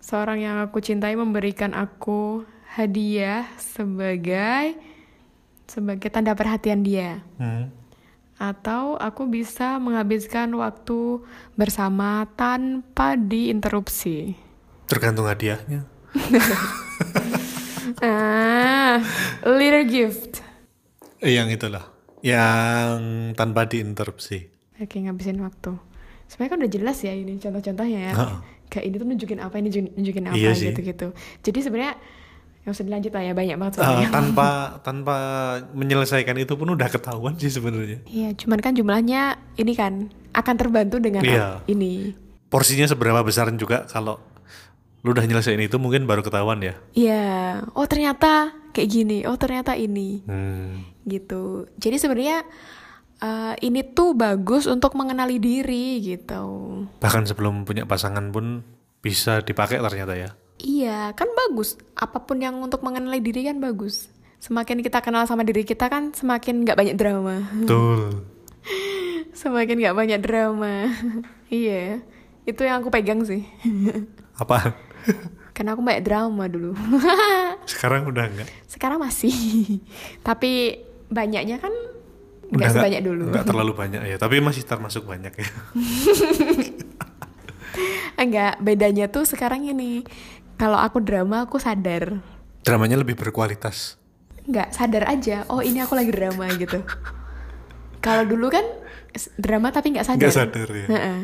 [0.03, 2.43] seorang yang aku cintai memberikan aku
[2.75, 4.75] hadiah sebagai
[5.71, 7.23] sebagai tanda perhatian dia.
[7.39, 7.71] Hmm.
[8.37, 11.25] Atau aku bisa menghabiskan waktu
[11.55, 14.37] bersama tanpa diinterupsi.
[14.87, 15.89] Tergantung hadiahnya.
[18.03, 18.99] Ah,
[19.47, 20.43] little gift.
[21.23, 21.87] Yang itulah.
[22.21, 22.99] Yang
[23.39, 24.51] tanpa diinterupsi.
[24.77, 25.79] Oke, ngabisin waktu.
[26.27, 28.13] Sebenarnya kan udah jelas ya ini contoh-contohnya ya.
[28.13, 28.39] Heeh.
[28.67, 31.15] Kayak ini tuh nunjukin apa, ini nunjukin- apa Iya gitu-gitu.
[31.41, 31.95] Jadi sebenarnya
[32.67, 34.11] nggak usah dilanjut lah ya, banyak banget soalnya.
[34.11, 34.49] tanpa
[34.83, 35.17] tanpa
[35.71, 38.03] menyelesaikan itu pun udah ketahuan sih sebenarnya.
[38.11, 41.63] Iya, cuman kan jumlahnya ini kan akan terbantu dengan Iya.
[41.71, 42.11] ini.
[42.51, 44.19] Porsinya seberapa besar juga kalau
[45.07, 46.75] lu udah nyelesain itu mungkin baru ketahuan ya.
[46.91, 50.27] Iya, oh ternyata kayak gini, oh ternyata ini.
[50.27, 50.83] Hmm.
[51.07, 51.71] gitu.
[51.79, 52.43] Jadi sebenarnya
[53.23, 56.43] eh, ini tuh bagus untuk mengenali diri gitu.
[56.99, 58.67] Bahkan sebelum punya pasangan pun
[58.99, 60.35] bisa dipakai ternyata ya.
[60.61, 61.77] Iya, kan bagus.
[61.97, 64.09] Apa pun yang untuk mengenali diri kan bagus.
[64.41, 67.45] Semakin kita kenal sama diri kita kan semakin nggak banyak drama.
[67.65, 68.25] Betul.
[69.41, 70.93] Semakin nggak banyak drama.
[71.53, 72.01] iya,
[72.49, 73.45] itu yang aku pegang sih.
[74.43, 74.73] Apa?
[75.57, 76.77] Karena aku banyak drama dulu.
[77.65, 78.49] Sekarang udah enggak.
[78.69, 79.33] Sekarang masih.
[80.21, 81.73] Tapi banyaknya kan
[82.53, 83.25] Udah nggak sebanyak dulu.
[83.33, 85.49] Enggak terlalu banyak ya, tapi masih termasuk banyak ya.
[88.17, 90.07] Enggak, bedanya tuh sekarang ini.
[90.57, 92.17] Kalau aku drama aku sadar.
[92.65, 94.01] Dramanya lebih berkualitas.
[94.49, 95.45] Enggak, sadar aja.
[95.53, 96.81] Oh, ini aku lagi drama gitu.
[98.01, 98.65] Kalau dulu kan
[99.37, 100.21] drama tapi nggak sadar.
[100.25, 100.87] Nggak sadar, ya.
[100.89, 101.19] Heeh.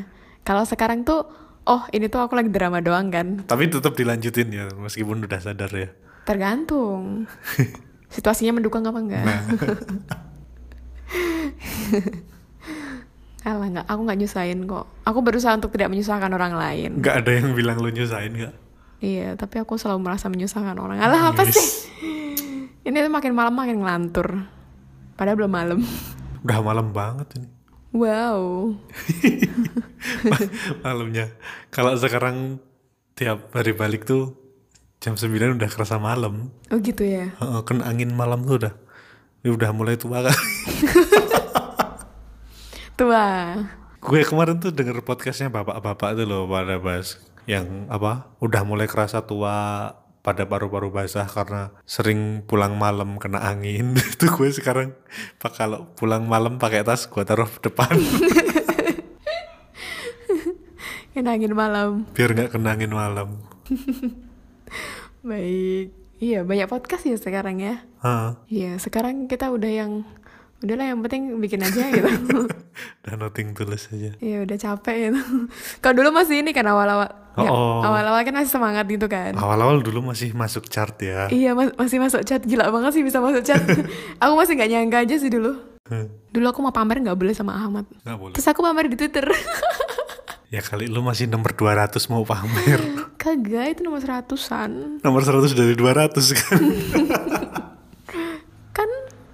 [0.44, 1.24] Kalau sekarang tuh,
[1.64, 3.40] oh ini tuh aku lagi drama doang kan.
[3.48, 5.88] Tapi tetap dilanjutin ya, meskipun udah sadar ya.
[6.28, 7.24] Tergantung.
[8.14, 9.24] Situasinya mendukung apa enggak?
[9.24, 9.40] Nah.
[13.48, 14.86] Alah, nggak, aku nggak nyusahin kok.
[15.02, 17.00] Aku berusaha untuk tidak menyusahkan orang lain.
[17.02, 18.54] Nggak ada yang bilang lu nyusahin nggak?
[19.02, 21.02] Iya, tapi aku selalu merasa menyusahkan orang.
[21.02, 21.58] Alah, apa Yes.
[21.58, 21.66] sih?
[22.82, 24.46] Ini tuh makin malam makin ngelantur.
[25.18, 25.78] Padahal belum malam.
[26.42, 27.48] Udah malam banget ini.
[27.92, 28.72] Wow.
[30.82, 31.34] Malamnya.
[31.68, 32.56] Kalau sekarang
[33.12, 34.32] tiap hari balik tuh
[34.96, 36.48] jam 9 udah kerasa malam.
[36.70, 37.30] Oh gitu ya.
[37.36, 38.74] Heeh, kena angin malam tuh udah.
[39.42, 40.32] Ini udah mulai tua kan.
[42.92, 43.56] Tua.
[43.98, 49.22] Gue kemarin tuh denger podcastnya bapak-bapak itu loh pada bahas yang apa udah mulai kerasa
[49.22, 49.90] tua
[50.22, 54.94] pada paru-paru basah karena sering pulang malam kena angin itu gue sekarang
[55.36, 57.90] pak kalau pulang malam pakai tas gue taruh depan
[61.12, 62.08] Kena angin malam.
[62.16, 63.36] biar nggak kena angin malam
[65.22, 65.92] Baik.
[66.18, 67.82] Iya, banyak podcast ya sekarang ya.
[68.50, 70.02] Iya, sekarang kita udah yang
[70.58, 72.46] udahlah yang penting bikin aja gitu.
[73.06, 75.20] udah noting tulis aja Iya, udah capek gitu.
[75.78, 77.21] Kalau dulu masih ini kan awal-awal.
[77.32, 77.80] Oh, Ya, oh.
[77.82, 79.32] Awal-awal kan masih semangat gitu kan.
[79.34, 82.40] awal-awal dulu masih masuk chart ya Iya, mas- masih masuk chat.
[82.40, 83.56] Gila banget sih bisa masuk chat.
[84.22, 85.56] aku masih nggak nyangka aja sih dulu.
[85.82, 87.88] Hmm, Dulu aku mau pamer nggak boleh sama Ahmad.
[87.98, 89.24] nggak boleh Terus aku pamer di Twitter.
[90.52, 92.80] ya kali lu masih nomor 200 mau pamer
[93.22, 95.00] Kagak, itu nomor seratusan.
[95.00, 96.60] nomor 100 dari 200 kan
[98.72, 98.88] Kan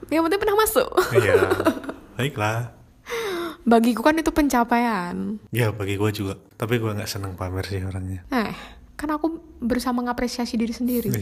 [0.09, 0.89] yang penting pernah masuk.
[1.13, 1.35] iya
[2.15, 2.71] baiklah
[3.69, 5.37] Bagiku kan itu pencapaian.
[5.51, 8.57] ya bagi gue juga tapi gue nggak seneng pamer sih orangnya Eh,
[8.95, 11.13] kan aku berusaha mengapresiasi diri sendiri.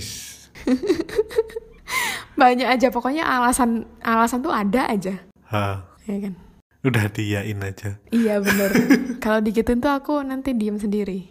[2.36, 5.14] Banyak aja, pokoknya alasan alasan tuh ada aja.
[5.48, 6.34] Ha, Ya kan?
[6.80, 8.70] udah diyain aja Iya bener.
[9.24, 11.26] Kalau digituin tuh aku nanti diem sendiri.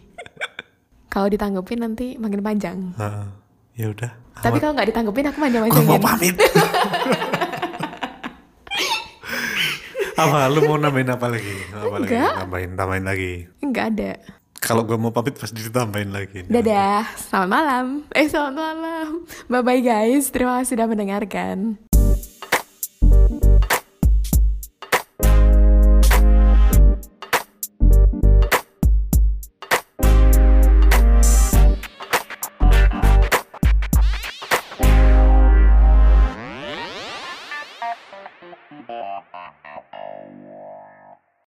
[1.12, 2.92] Kalau ditanggepin nanti makin panjang.
[2.94, 3.24] Ha,
[3.72, 6.36] ya udah Tapi kalau nggak ditanggepin aku gue mau pamit
[10.16, 12.34] apa lu mau nambahin apa lagi apa lagi Enggak.
[12.38, 14.12] tambahin tambahin lagi Nggak ada.
[14.56, 17.86] kalau gue mau pamit pasti ditambahin lagi Dadah, selamat malam.
[18.10, 19.08] Eh selamat malam.
[19.46, 20.32] Bye bye guys.
[20.32, 21.85] Terima kasih sudah mendengarkan.